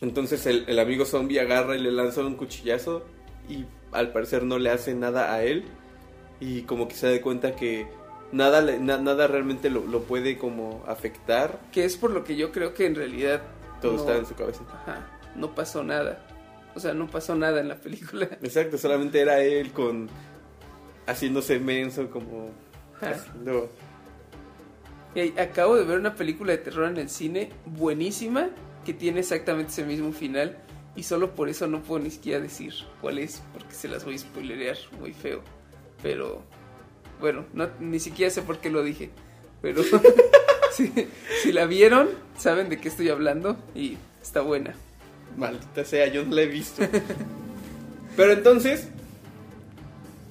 Entonces 0.00 0.46
el, 0.46 0.64
el 0.66 0.78
amigo 0.78 1.04
zombie 1.04 1.38
agarra 1.40 1.76
y 1.76 1.80
le 1.80 1.92
lanza 1.92 2.22
un 2.22 2.34
cuchillazo 2.34 3.04
y 3.48 3.64
al 3.92 4.12
parecer 4.12 4.44
no 4.44 4.58
le 4.58 4.70
hace 4.70 4.94
nada 4.94 5.32
a 5.34 5.42
él. 5.42 5.64
Y 6.40 6.62
como 6.62 6.88
que 6.88 6.94
se 6.94 7.12
da 7.14 7.20
cuenta 7.22 7.54
que 7.56 7.86
nada, 8.32 8.62
na- 8.78 8.98
nada 8.98 9.26
realmente 9.26 9.68
lo, 9.70 9.84
lo 9.86 10.02
puede 10.04 10.38
como 10.38 10.82
afectar. 10.86 11.58
Que 11.72 11.84
es 11.84 11.96
por 11.96 12.10
lo 12.12 12.24
que 12.24 12.36
yo 12.36 12.50
creo 12.52 12.72
que 12.74 12.86
en 12.86 12.94
realidad 12.94 13.42
Todo 13.82 13.92
no, 13.94 13.98
está 13.98 14.16
en 14.16 14.26
su 14.26 14.34
cabeza. 14.34 14.62
ajá, 14.72 15.06
no 15.36 15.54
pasó 15.54 15.82
nada. 15.84 16.26
O 16.74 16.80
sea, 16.80 16.94
no 16.94 17.08
pasó 17.08 17.34
nada 17.34 17.60
en 17.60 17.68
la 17.68 17.76
película. 17.76 18.26
Exacto, 18.42 18.78
solamente 18.78 19.20
era 19.20 19.40
él 19.40 19.72
con 19.72 20.08
haciéndose 21.06 21.58
menso 21.58 22.08
como 22.10 22.50
Ajá. 23.00 23.10
haciendo 23.10 23.70
acabo 25.38 25.74
de 25.76 25.84
ver 25.84 25.98
una 25.98 26.14
película 26.14 26.52
de 26.52 26.58
terror 26.58 26.88
en 26.88 26.96
el 26.98 27.08
cine 27.10 27.50
buenísima 27.66 28.50
que 28.84 28.94
tiene 28.94 29.20
exactamente 29.20 29.72
ese 29.72 29.84
mismo 29.84 30.12
final 30.12 30.56
y 30.96 31.02
solo 31.02 31.34
por 31.34 31.48
eso 31.48 31.66
no 31.66 31.82
puedo 31.82 32.02
ni 32.02 32.10
siquiera 32.10 32.40
decir 32.40 32.74
cuál 33.00 33.18
es 33.18 33.42
porque 33.52 33.74
se 33.74 33.88
las 33.88 34.04
voy 34.04 34.16
a 34.16 34.18
spoilerear 34.18 34.76
muy 34.98 35.12
feo. 35.12 35.42
Pero 36.02 36.42
bueno, 37.20 37.44
no, 37.52 37.68
ni 37.78 38.00
siquiera 38.00 38.30
sé 38.30 38.42
por 38.42 38.58
qué 38.58 38.70
lo 38.70 38.82
dije. 38.82 39.10
Pero 39.62 39.82
si, 40.72 40.92
si 41.42 41.52
la 41.52 41.66
vieron, 41.66 42.08
saben 42.36 42.68
de 42.68 42.80
qué 42.80 42.88
estoy 42.88 43.08
hablando 43.08 43.56
y 43.74 43.98
está 44.20 44.40
buena. 44.40 44.74
maldita 45.36 45.84
sea, 45.84 46.06
yo 46.08 46.24
no 46.24 46.34
la 46.34 46.42
he 46.42 46.46
visto. 46.46 46.82
Pero 48.16 48.32
entonces 48.32 48.88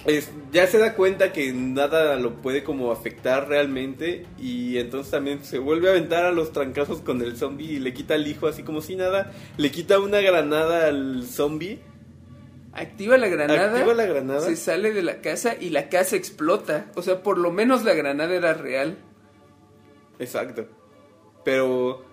es- 0.06 0.32
ya 0.52 0.66
se 0.68 0.78
da 0.78 0.94
cuenta 0.96 1.32
que 1.34 1.52
nada 1.54 2.16
lo 2.16 2.36
puede 2.42 2.64
como 2.64 2.92
afectar 2.92 3.48
realmente 3.48 4.26
y 4.40 4.78
entonces 4.78 5.12
también 5.12 5.44
se 5.44 5.60
vuelve 5.60 5.88
a 5.90 5.92
aventar 5.92 6.26
a 6.26 6.32
los 6.32 6.52
trancazos 6.52 7.02
con 7.02 7.22
el 7.22 7.38
zombie 7.38 7.74
y 7.74 7.80
le 7.80 7.94
quita 7.94 8.14
al 8.16 8.26
hijo 8.28 8.48
así 8.48 8.64
como 8.64 8.82
si 8.82 8.96
nada, 8.96 9.32
le 9.58 9.72
quita 9.72 10.00
una 10.00 10.22
granada 10.22 10.88
al 10.88 11.24
zombie. 11.26 11.80
Activa 12.72 13.18
la 13.18 13.28
granada, 13.28 13.72
Activa 13.72 13.94
la 13.94 14.06
granada. 14.06 14.42
se 14.42 14.56
sale 14.56 14.94
de 14.94 15.02
la 15.02 15.22
casa 15.22 15.56
y 15.60 15.70
la 15.72 15.90
casa 15.90 16.16
explota. 16.16 16.86
O 16.96 17.02
sea, 17.02 17.24
por 17.24 17.38
lo 17.38 17.52
menos 17.52 17.84
la 17.84 17.94
granada 17.94 18.34
era 18.36 18.54
real. 18.54 18.98
Exacto. 20.20 20.68
Pero 21.44 22.06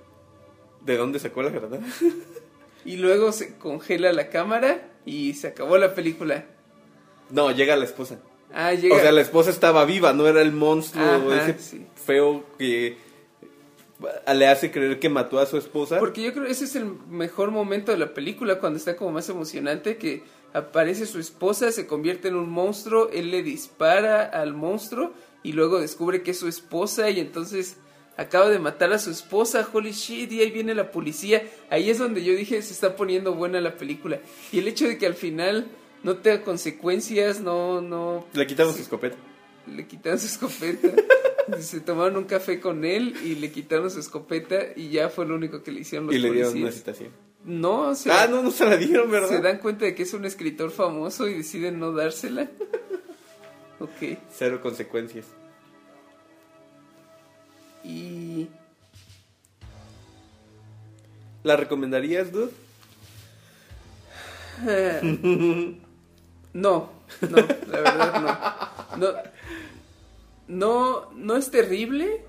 ¿de 0.85 0.96
dónde 0.96 1.18
sacó 1.18 1.42
la 1.42 1.51
granada? 1.51 1.81
Y 2.85 2.99
luego 2.99 3.33
se 3.33 3.57
congela 3.59 4.12
la 4.12 4.29
cámara 4.29 4.79
y 5.05 5.35
se 5.35 5.49
acabó 5.49 5.77
la 5.77 5.96
película. 5.96 6.44
No, 7.31 7.51
llega 7.51 7.77
la 7.77 7.85
esposa. 7.85 8.19
Ah, 8.53 8.73
llega. 8.73 8.97
O 8.97 9.01
sea, 9.01 9.12
la 9.12 9.21
esposa 9.21 9.51
estaba 9.51 9.85
viva, 9.85 10.12
no 10.12 10.27
era 10.27 10.41
el 10.41 10.53
monstruo 10.53 11.05
Ajá, 11.05 11.51
ese 11.51 11.59
sí. 11.59 11.87
feo 11.95 12.45
que 12.59 12.97
le 14.35 14.47
hace 14.47 14.71
creer 14.71 14.99
que 14.99 15.09
mató 15.09 15.39
a 15.39 15.47
su 15.47 15.57
esposa. 15.57 15.99
Porque 15.99 16.23
yo 16.23 16.33
creo 16.33 16.47
que 16.47 16.53
ese 16.53 16.65
es 16.65 16.77
el 16.77 16.87
mejor 17.09 17.51
momento 17.51 17.93
de 17.93 17.99
la 17.99 18.15
película, 18.15 18.59
cuando 18.59 18.79
está 18.79 18.97
como 18.97 19.12
más 19.12 19.29
emocionante, 19.29 19.97
que 19.97 20.23
aparece 20.53 21.07
su 21.07 21.19
esposa, 21.19 21.73
se 21.73 21.87
convierte 21.87 22.29
en 22.29 22.37
un 22.37 22.49
monstruo, 22.49 23.11
él 23.12 23.31
le 23.31 23.43
dispara 23.43 24.25
al 24.25 24.55
monstruo 24.55 25.12
y 25.43 25.53
luego 25.53 25.81
descubre 25.81 26.23
que 26.23 26.31
es 26.33 26.39
su 26.39 26.49
esposa 26.49 27.11
y 27.11 27.21
entonces 27.21 27.77
acaba 28.17 28.49
de 28.49 28.59
matar 28.59 28.93
a 28.93 28.99
su 28.99 29.11
esposa, 29.11 29.69
holy 29.73 29.93
shit, 29.93 30.33
y 30.33 30.41
ahí 30.41 30.51
viene 30.51 30.75
la 30.75 30.91
policía. 30.91 31.43
Ahí 31.69 31.91
es 31.91 31.99
donde 31.99 32.25
yo 32.25 32.35
dije, 32.35 32.61
se 32.62 32.73
está 32.73 32.97
poniendo 32.97 33.35
buena 33.35 33.61
la 33.61 33.77
película. 33.77 34.21
Y 34.53 34.59
el 34.59 34.69
hecho 34.69 34.89
de 34.89 34.97
que 34.97 35.07
al 35.07 35.15
final 35.15 35.67
no 36.07 36.19
tenga 36.19 36.45
consecuencias, 36.45 37.40
no, 37.40 37.81
no... 37.81 38.25
Le 38.33 38.47
quitamos 38.47 38.77
su 38.77 38.83
escopeta. 38.83 39.16
le 39.66 39.88
quitaron 39.88 40.21
su 40.21 40.27
escopeta. 40.27 40.88
se 41.61 41.81
tomaron 41.81 42.16
un 42.16 42.25
café 42.27 42.61
con 42.61 42.85
él 42.85 43.16
y 43.25 43.35
le 43.35 43.51
quitaron 43.51 43.90
su 43.90 43.99
escopeta 43.99 44.57
y 44.77 44.90
ya 44.90 45.09
fue 45.09 45.27
lo 45.27 45.35
único 45.35 45.64
que 45.64 45.73
le 45.73 45.81
hicieron 45.81 46.07
los 46.07 46.14
Y 46.14 46.21
le 46.21 46.31
dieron 46.31 46.57
una 46.57 46.71
citación. 46.71 47.11
No, 47.45 47.92
se, 47.97 48.12
Ah, 48.12 48.29
no, 48.31 48.40
no 48.40 48.53
se 48.53 48.66
la 48.66 48.77
dieron, 48.77 49.11
¿verdad? 49.11 49.29
se 49.31 49.40
dan 49.40 49.59
cuenta 49.59 49.85
de 49.85 49.97
que 49.97 50.05
es 50.05 50.14
un 50.14 50.25
escritor 50.25 50.71
famoso 50.71 51.27
y 51.27 51.35
deciden 51.35 51.81
no 51.81 51.90
dársela. 51.90 52.49
ok. 53.81 54.19
Cero 54.31 54.61
consecuencias. 54.62 55.27
Y 57.83 58.47
¿La 61.42 61.57
recomendarías, 61.57 62.31
dude? 62.31 62.53
No, 66.61 66.90
no, 67.21 67.37
la 67.37 67.81
verdad 67.81 68.92
no. 68.97 68.97
No, 68.99 69.12
no, 70.49 71.11
no 71.12 71.37
es 71.37 71.51
terrible. 71.51 72.25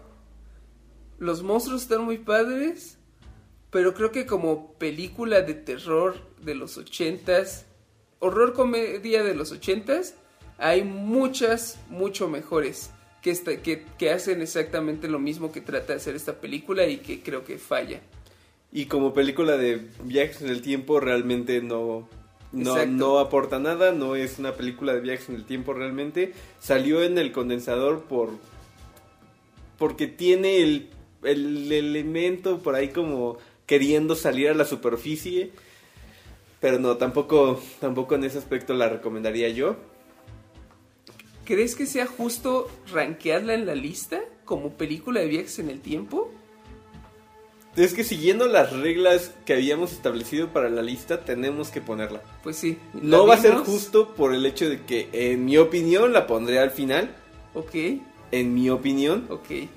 Los 1.20 1.44
monstruos 1.44 1.84
están 1.84 2.04
muy 2.04 2.18
padres. 2.18 2.98
Pero 3.70 3.94
creo 3.94 4.12
que 4.12 4.26
como 4.26 4.74
película 4.74 5.42
de 5.42 5.54
terror 5.54 6.16
de 6.42 6.56
los 6.56 6.78
ochentas, 6.78 7.66
horror 8.20 8.54
comedia 8.54 9.24
de 9.24 9.36
los 9.36 9.52
ochentas, 9.52 10.16
hay 10.58 10.84
muchas, 10.84 11.78
mucho 11.90 12.28
mejores. 12.30 12.92
Que, 13.22 13.32
esta- 13.32 13.62
que, 13.62 13.86
que 13.98 14.12
hacen 14.12 14.42
exactamente 14.42 15.08
lo 15.10 15.20
mismo 15.20 15.52
que 15.52 15.60
trata 15.62 15.94
de 15.94 15.98
hacer 15.98 16.16
esta 16.16 16.40
película 16.40 16.86
y 16.88 16.98
que 16.98 17.22
creo 17.22 17.44
que 17.44 17.58
falla. 17.58 18.00
Y 18.72 18.86
como 18.86 19.14
película 19.14 19.58
de 19.58 19.88
viajes 20.04 20.42
en 20.42 20.50
el 20.50 20.62
tiempo 20.62 21.00
realmente 21.00 21.62
no, 21.62 22.08
no, 22.52 22.72
Exacto. 22.72 22.92
no 22.92 23.20
aporta 23.20 23.60
nada, 23.60 23.92
no 23.92 24.16
es 24.16 24.40
una 24.40 24.54
película 24.54 24.94
de 24.94 25.02
viajes 25.02 25.30
en 25.30 25.36
el 25.36 25.46
tiempo 25.46 25.74
realmente. 25.74 26.34
Salió 26.60 27.04
en 27.04 27.18
el 27.18 27.32
condensador 27.32 28.04
por 28.04 28.30
porque 29.78 30.08
tiene 30.08 30.62
el, 30.62 30.90
el 31.24 31.72
elemento 31.72 32.60
por 32.60 32.76
ahí 32.76 32.90
como 32.90 33.38
queriendo 33.66 34.16
salir 34.16 34.50
a 34.50 34.54
la 34.54 34.66
superficie. 34.66 35.52
Pero 36.60 36.80
no, 36.80 36.98
tampoco, 36.98 37.62
tampoco 37.80 38.16
en 38.16 38.24
ese 38.24 38.40
aspecto 38.40 38.74
la 38.74 38.90
recomendaría 38.90 39.50
yo. 39.50 39.76
¿Crees 41.46 41.76
que 41.76 41.86
sea 41.86 42.08
justo 42.08 42.68
rankearla 42.92 43.54
en 43.54 43.66
la 43.66 43.76
lista 43.76 44.22
como 44.44 44.74
película 44.74 45.20
de 45.20 45.28
viajes 45.28 45.60
en 45.60 45.70
el 45.70 45.82
tiempo? 45.82 46.32
Es 47.78 47.94
que 47.94 48.04
siguiendo 48.04 48.48
las 48.48 48.74
reglas 48.74 49.32
que 49.46 49.54
habíamos 49.54 49.92
establecido 49.92 50.48
para 50.48 50.68
la 50.68 50.82
lista, 50.82 51.24
tenemos 51.24 51.70
que 51.70 51.80
ponerla. 51.80 52.24
Pues 52.42 52.58
sí. 52.58 52.80
No 52.94 53.20
¿la 53.20 53.24
va 53.26 53.34
a 53.36 53.38
ser 53.38 53.54
justo 53.54 54.16
por 54.16 54.34
el 54.34 54.48
hecho 54.48 54.68
de 54.68 54.82
que, 54.82 55.10
en 55.14 55.46
mi 55.46 55.58
opinión, 55.58 56.12
la 56.12 56.26
pondré 56.26 56.58
al 56.58 56.72
final. 56.72 57.16
Ok, 57.54 57.76
En 58.32 58.54
mi 58.56 58.72
opinión. 58.72 59.28
ok. 59.30 59.70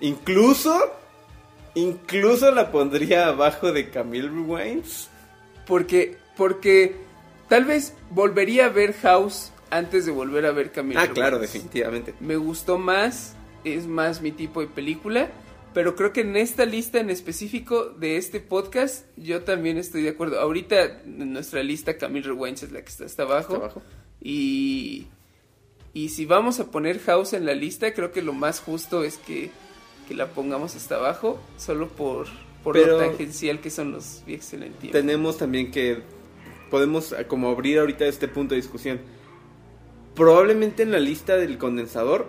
Incluso, 0.00 0.74
incluso 1.74 2.50
la 2.50 2.72
pondría 2.72 3.28
abajo 3.28 3.72
de 3.72 3.90
Camille 3.90 4.28
Rewinds. 4.28 5.10
Porque, 5.66 6.16
porque 6.38 6.96
tal 7.48 7.66
vez 7.66 7.94
volvería 8.10 8.66
a 8.66 8.68
ver 8.70 8.94
House 8.94 9.52
antes 9.68 10.06
de 10.06 10.12
volver 10.12 10.46
a 10.46 10.52
ver 10.52 10.72
Camille. 10.72 10.98
Ah, 10.98 11.08
claro, 11.08 11.38
definitivamente. 11.38 12.14
Me 12.20 12.36
gustó 12.36 12.78
más, 12.78 13.34
es 13.64 13.86
más 13.86 14.22
mi 14.22 14.32
tipo 14.32 14.60
de 14.62 14.66
película. 14.66 15.28
Pero 15.74 15.96
creo 15.96 16.12
que 16.12 16.20
en 16.20 16.36
esta 16.36 16.64
lista 16.64 17.00
en 17.00 17.10
específico 17.10 17.86
de 17.86 18.16
este 18.16 18.38
podcast, 18.40 19.06
yo 19.16 19.42
también 19.42 19.76
estoy 19.76 20.02
de 20.02 20.10
acuerdo. 20.10 20.40
Ahorita 20.40 21.02
en 21.04 21.32
nuestra 21.32 21.62
lista 21.64 21.98
Camille 21.98 22.28
Rewinds 22.28 22.62
es 22.62 22.72
la 22.72 22.80
que 22.82 22.88
está 22.88 23.04
hasta 23.04 23.24
abajo. 23.24 23.82
Y, 24.22 25.08
y 25.92 26.10
si 26.10 26.26
vamos 26.26 26.60
a 26.60 26.70
poner 26.70 27.00
House 27.00 27.32
en 27.32 27.44
la 27.44 27.54
lista, 27.54 27.92
creo 27.92 28.12
que 28.12 28.22
lo 28.22 28.32
más 28.32 28.60
justo 28.60 29.02
es 29.04 29.18
que, 29.18 29.50
que 30.08 30.14
la 30.14 30.28
pongamos 30.28 30.76
hasta 30.76 30.94
abajo, 30.94 31.40
solo 31.58 31.88
por, 31.88 32.28
por 32.62 32.74
Pero- 32.74 32.98
lo 33.00 33.06
tangencial 33.08 33.60
que 33.60 33.70
son 33.70 33.90
los 33.92 34.22
viajes 34.26 34.54
en 34.54 34.62
el 34.62 34.72
tiempo. 34.74 34.96
Tenemos 34.96 35.38
también 35.38 35.72
que, 35.72 36.02
podemos 36.70 37.12
eh, 37.12 37.26
como 37.26 37.48
abrir 37.50 37.80
ahorita 37.80 38.04
este 38.06 38.28
punto 38.28 38.54
de 38.54 38.60
discusión. 38.60 39.00
Probablemente 40.14 40.84
en 40.84 40.92
la 40.92 41.00
lista 41.00 41.36
del 41.36 41.58
condensador 41.58 42.28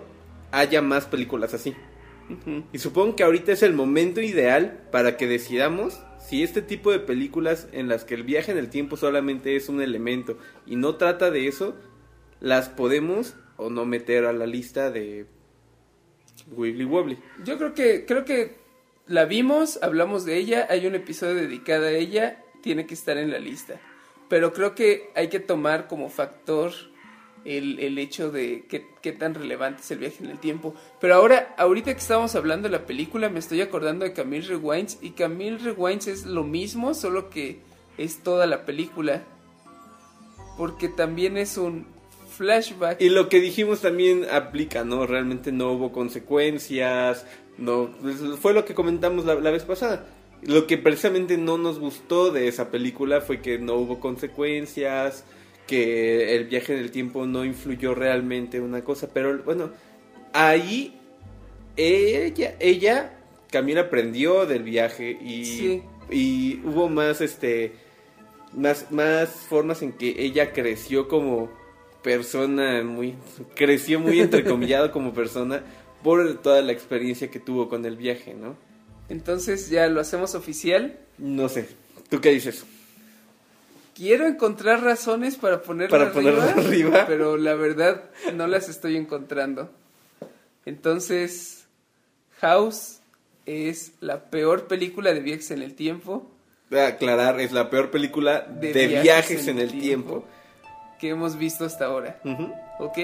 haya 0.50 0.82
más 0.82 1.04
películas 1.06 1.54
así. 1.54 1.74
Y 2.72 2.78
supongo 2.78 3.16
que 3.16 3.22
ahorita 3.22 3.52
es 3.52 3.62
el 3.62 3.72
momento 3.72 4.20
ideal 4.20 4.88
para 4.90 5.16
que 5.16 5.26
decidamos 5.26 6.00
si 6.18 6.42
este 6.42 6.60
tipo 6.60 6.90
de 6.90 6.98
películas 6.98 7.68
en 7.72 7.88
las 7.88 8.04
que 8.04 8.14
el 8.14 8.24
viaje 8.24 8.50
en 8.50 8.58
el 8.58 8.68
tiempo 8.68 8.96
solamente 8.96 9.54
es 9.54 9.68
un 9.68 9.80
elemento 9.80 10.38
y 10.66 10.76
no 10.76 10.96
trata 10.96 11.30
de 11.30 11.46
eso, 11.46 11.76
las 12.40 12.68
podemos 12.68 13.36
o 13.56 13.70
no 13.70 13.84
meter 13.84 14.24
a 14.24 14.32
la 14.32 14.46
lista 14.46 14.90
de 14.90 15.26
Wibbly 16.50 16.84
Wobbly. 16.84 17.18
Yo 17.44 17.58
creo 17.58 17.74
que, 17.74 18.04
creo 18.06 18.24
que 18.24 18.56
la 19.06 19.24
vimos, 19.24 19.78
hablamos 19.82 20.24
de 20.24 20.36
ella, 20.36 20.66
hay 20.68 20.86
un 20.86 20.94
episodio 20.94 21.36
dedicado 21.36 21.86
a 21.86 21.92
ella, 21.92 22.42
tiene 22.60 22.86
que 22.86 22.94
estar 22.94 23.16
en 23.18 23.30
la 23.30 23.38
lista. 23.38 23.80
Pero 24.28 24.52
creo 24.52 24.74
que 24.74 25.10
hay 25.14 25.28
que 25.28 25.38
tomar 25.38 25.86
como 25.86 26.08
factor 26.08 26.72
el, 27.46 27.78
el 27.78 27.98
hecho 27.98 28.30
de 28.30 28.64
qué, 28.68 28.86
qué 29.00 29.12
tan 29.12 29.34
relevante 29.34 29.82
es 29.82 29.90
el 29.92 29.98
viaje 29.98 30.24
en 30.24 30.30
el 30.30 30.38
tiempo. 30.38 30.74
Pero 31.00 31.14
ahora, 31.14 31.54
ahorita 31.56 31.92
que 31.92 32.00
estamos 32.00 32.34
hablando 32.34 32.68
de 32.68 32.76
la 32.76 32.86
película, 32.86 33.28
me 33.28 33.38
estoy 33.38 33.60
acordando 33.60 34.04
de 34.04 34.12
Camille 34.12 34.48
Rewinds. 34.48 34.98
Y 35.00 35.10
Camille 35.10 35.58
Rewinds 35.58 36.08
es 36.08 36.26
lo 36.26 36.42
mismo, 36.42 36.92
solo 36.94 37.30
que 37.30 37.60
es 37.98 38.22
toda 38.22 38.46
la 38.46 38.64
película. 38.64 39.22
Porque 40.58 40.88
también 40.88 41.36
es 41.36 41.56
un 41.56 41.86
flashback. 42.36 43.00
Y 43.00 43.08
lo 43.08 43.28
que 43.28 43.40
dijimos 43.40 43.80
también 43.80 44.26
aplica, 44.30 44.84
¿no? 44.84 45.06
Realmente 45.06 45.52
no 45.52 45.72
hubo 45.72 45.92
consecuencias, 45.92 47.26
no 47.58 47.90
pues, 48.02 48.16
fue 48.40 48.52
lo 48.52 48.64
que 48.64 48.74
comentamos 48.74 49.24
la, 49.24 49.36
la 49.36 49.50
vez 49.50 49.64
pasada. 49.64 50.06
Lo 50.42 50.66
que 50.66 50.78
precisamente 50.78 51.38
no 51.38 51.58
nos 51.58 51.78
gustó 51.78 52.30
de 52.30 52.48
esa 52.48 52.70
película 52.70 53.20
fue 53.20 53.40
que 53.40 53.58
no 53.58 53.74
hubo 53.74 54.00
consecuencias, 54.00 55.24
que 55.66 56.36
el 56.36 56.44
viaje 56.44 56.74
en 56.74 56.80
el 56.80 56.90
tiempo 56.90 57.26
no 57.26 57.44
influyó 57.44 57.94
realmente 57.94 58.58
en 58.58 58.62
una 58.64 58.82
cosa, 58.84 59.08
pero 59.12 59.42
bueno, 59.44 59.70
ahí 60.32 60.98
ella, 61.76 62.54
ella, 62.60 63.18
Camila 63.50 63.82
aprendió 63.82 64.46
del 64.46 64.62
viaje 64.62 65.18
y, 65.20 65.44
Sí. 65.44 65.82
y 66.10 66.60
hubo 66.64 66.88
más, 66.88 67.20
este, 67.20 67.72
más, 68.52 68.90
más 68.90 69.28
formas 69.28 69.82
en 69.82 69.92
que 69.92 70.14
ella 70.18 70.52
creció 70.52 71.08
como 71.08 71.50
persona, 72.02 72.82
muy, 72.82 73.14
creció 73.54 74.00
muy 74.00 74.20
entrecomillado 74.20 74.92
como 74.92 75.12
persona 75.12 75.62
por 76.02 76.40
toda 76.42 76.62
la 76.62 76.72
experiencia 76.72 77.30
que 77.30 77.40
tuvo 77.40 77.68
con 77.68 77.84
el 77.84 77.96
viaje, 77.96 78.34
¿no? 78.34 78.56
Entonces 79.08 79.70
ya 79.70 79.88
lo 79.88 80.00
hacemos 80.00 80.34
oficial. 80.34 80.98
No 81.18 81.48
sé, 81.48 81.68
¿tú 82.08 82.20
qué 82.20 82.30
dices? 82.30 82.64
Quiero 83.96 84.26
encontrar 84.26 84.82
razones 84.82 85.36
para 85.36 85.62
ponerla 85.62 86.12
Para 86.12 86.50
arriba. 86.56 87.04
pero 87.06 87.36
la 87.38 87.54
verdad 87.54 88.02
no 88.34 88.46
las 88.46 88.68
estoy 88.68 88.96
encontrando. 88.96 89.70
Entonces, 90.66 91.66
House 92.40 92.98
es 93.46 93.92
la 94.00 94.24
peor 94.30 94.66
película 94.66 95.14
de 95.14 95.20
viajes 95.20 95.50
en 95.52 95.62
el 95.62 95.74
tiempo 95.74 96.30
Voy 96.68 96.80
a 96.80 96.88
aclarar, 96.88 97.38
es 97.40 97.52
la 97.52 97.70
peor 97.70 97.92
película 97.92 98.40
de, 98.40 98.72
De 98.72 98.86
viajes, 99.00 99.46
en 99.46 99.60
el 99.60 99.70
tiempo. 99.70 100.24
que 100.98 101.10
hemos 101.10 101.38
visto 101.38 101.64
hasta 101.64 101.84
ahora. 101.86 102.18
Ujú, 102.24 102.52
¿Ok? 102.80 102.98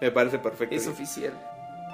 Me 0.00 0.12
parece 0.12 0.38
perfecto. 0.38 0.74
Es 0.76 0.86
oficial. 0.86 1.32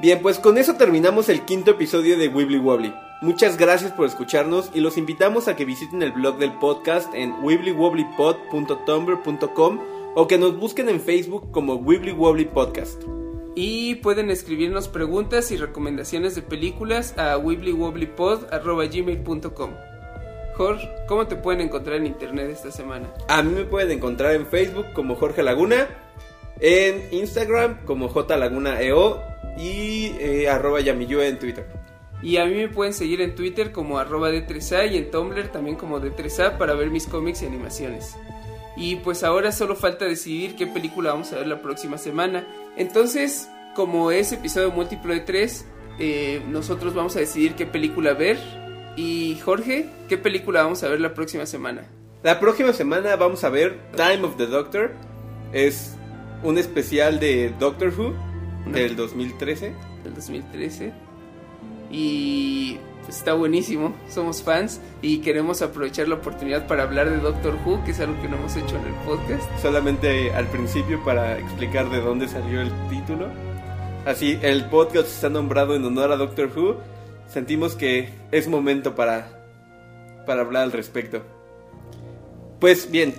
Bien, 0.02 0.20
pues 0.20 0.38
con 0.38 0.58
eso 0.58 0.74
terminamos 0.74 1.30
el 1.30 1.46
quinto 1.46 1.70
episodio 1.70 2.18
de 2.18 2.28
Wibbly 2.28 2.58
Wobbly. 2.58 2.94
Muchas 3.20 3.56
gracias 3.56 3.90
por 3.90 4.06
escucharnos 4.06 4.70
y 4.74 4.80
los 4.80 4.96
invitamos 4.96 5.48
a 5.48 5.56
que 5.56 5.64
visiten 5.64 6.04
el 6.04 6.12
blog 6.12 6.38
del 6.38 6.52
podcast 6.52 7.12
en 7.14 7.34
wibblywobblypod.tumblr.com 7.42 9.80
o 10.14 10.28
que 10.28 10.38
nos 10.38 10.56
busquen 10.56 10.88
en 10.88 11.00
Facebook 11.00 11.50
como 11.50 11.74
Wibbly 11.74 12.12
Wobbly 12.12 12.44
Podcast. 12.44 13.02
Y 13.56 13.96
pueden 13.96 14.30
escribirnos 14.30 14.86
preguntas 14.86 15.50
y 15.50 15.56
recomendaciones 15.56 16.36
de 16.36 16.42
películas 16.42 17.18
a 17.18 17.36
wibblywobblypod.gmail.com 17.38 19.70
Jorge, 20.54 20.88
¿cómo 21.08 21.26
te 21.26 21.34
pueden 21.34 21.62
encontrar 21.62 21.96
en 21.96 22.06
internet 22.06 22.50
esta 22.50 22.70
semana? 22.70 23.12
A 23.26 23.42
mí 23.42 23.52
me 23.52 23.64
pueden 23.64 23.90
encontrar 23.90 24.34
en 24.34 24.46
Facebook 24.46 24.92
como 24.92 25.16
Jorge 25.16 25.42
Laguna, 25.42 25.88
en 26.60 27.12
Instagram 27.12 27.84
como 27.84 28.08
JLagunaEO 28.08 29.20
y 29.58 30.12
eh, 30.20 30.48
arroba 30.48 30.80
Yamiyue 30.80 31.26
en 31.26 31.40
Twitter. 31.40 31.66
Y 32.22 32.38
a 32.38 32.46
mí 32.46 32.54
me 32.54 32.68
pueden 32.68 32.92
seguir 32.92 33.20
en 33.20 33.34
Twitter 33.34 33.70
como 33.70 33.98
arroba 33.98 34.30
D3A 34.30 34.90
y 34.90 34.96
en 34.96 35.10
Tumblr 35.10 35.48
también 35.48 35.76
como 35.76 36.00
D3A 36.00 36.58
para 36.58 36.74
ver 36.74 36.90
mis 36.90 37.06
cómics 37.06 37.42
y 37.42 37.46
animaciones. 37.46 38.16
Y 38.76 38.96
pues 38.96 39.22
ahora 39.24 39.52
solo 39.52 39.76
falta 39.76 40.04
decidir 40.04 40.56
qué 40.56 40.66
película 40.66 41.10
vamos 41.10 41.32
a 41.32 41.36
ver 41.36 41.46
la 41.46 41.62
próxima 41.62 41.98
semana. 41.98 42.46
Entonces, 42.76 43.48
como 43.74 44.10
es 44.10 44.32
episodio 44.32 44.70
múltiplo 44.70 45.14
de 45.14 45.20
3, 45.20 45.66
nosotros 46.48 46.94
vamos 46.94 47.16
a 47.16 47.20
decidir 47.20 47.54
qué 47.54 47.66
película 47.66 48.14
ver. 48.14 48.38
Y 48.96 49.38
Jorge, 49.44 49.88
¿qué 50.08 50.18
película 50.18 50.62
vamos 50.62 50.82
a 50.82 50.88
ver 50.88 51.00
la 51.00 51.14
próxima 51.14 51.46
semana? 51.46 51.88
La 52.24 52.40
próxima 52.40 52.72
semana 52.72 53.14
vamos 53.14 53.44
a 53.44 53.48
ver 53.48 53.78
Time 53.96 54.22
of 54.24 54.36
the 54.36 54.46
Doctor. 54.46 54.92
Es 55.52 55.96
un 56.42 56.58
especial 56.58 57.20
de 57.20 57.54
Doctor 57.60 57.92
Who 57.96 58.12
del 58.72 58.96
2013. 58.96 59.72
Del 60.02 60.14
2013 60.14 61.07
y 61.90 62.78
está 63.08 63.32
buenísimo, 63.32 63.94
somos 64.08 64.42
fans 64.42 64.80
y 65.00 65.18
queremos 65.18 65.62
aprovechar 65.62 66.08
la 66.08 66.16
oportunidad 66.16 66.66
para 66.66 66.82
hablar 66.82 67.10
de 67.10 67.18
Doctor 67.18 67.56
Who, 67.64 67.82
que 67.84 67.92
es 67.92 68.00
algo 68.00 68.20
que 68.20 68.28
no 68.28 68.36
hemos 68.36 68.56
hecho 68.56 68.76
en 68.76 68.86
el 68.86 68.94
podcast. 69.06 69.44
Solamente 69.62 70.32
al 70.32 70.46
principio 70.48 71.02
para 71.04 71.38
explicar 71.38 71.90
de 71.90 72.00
dónde 72.00 72.28
salió 72.28 72.60
el 72.60 72.70
título. 72.90 73.28
Así, 74.04 74.38
el 74.42 74.66
podcast 74.66 75.08
está 75.08 75.28
nombrado 75.28 75.74
en 75.74 75.84
honor 75.84 76.12
a 76.12 76.16
Doctor 76.16 76.50
Who. 76.54 76.76
Sentimos 77.28 77.74
que 77.74 78.10
es 78.30 78.48
momento 78.48 78.94
para, 78.94 79.44
para 80.26 80.42
hablar 80.42 80.64
al 80.64 80.72
respecto. 80.72 81.22
Pues 82.60 82.90
bien, 82.90 83.14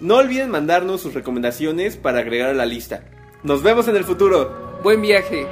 no 0.00 0.16
olviden 0.16 0.50
mandarnos 0.50 1.00
sus 1.00 1.14
recomendaciones 1.14 1.96
para 1.96 2.20
agregar 2.20 2.50
a 2.50 2.54
la 2.54 2.66
lista. 2.66 3.04
Nos 3.42 3.62
vemos 3.62 3.86
en 3.88 3.96
el 3.96 4.04
futuro. 4.04 4.80
Buen 4.82 5.02
viaje. 5.02 5.46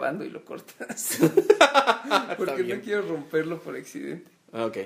grabando 0.00 0.24
y 0.24 0.30
lo 0.30 0.44
cortas. 0.44 1.18
Porque 2.38 2.64
no 2.64 2.80
quiero 2.80 3.02
romperlo 3.02 3.60
por 3.60 3.76
accidente. 3.76 4.30
Ah, 4.52 4.64
ok. 4.64 4.78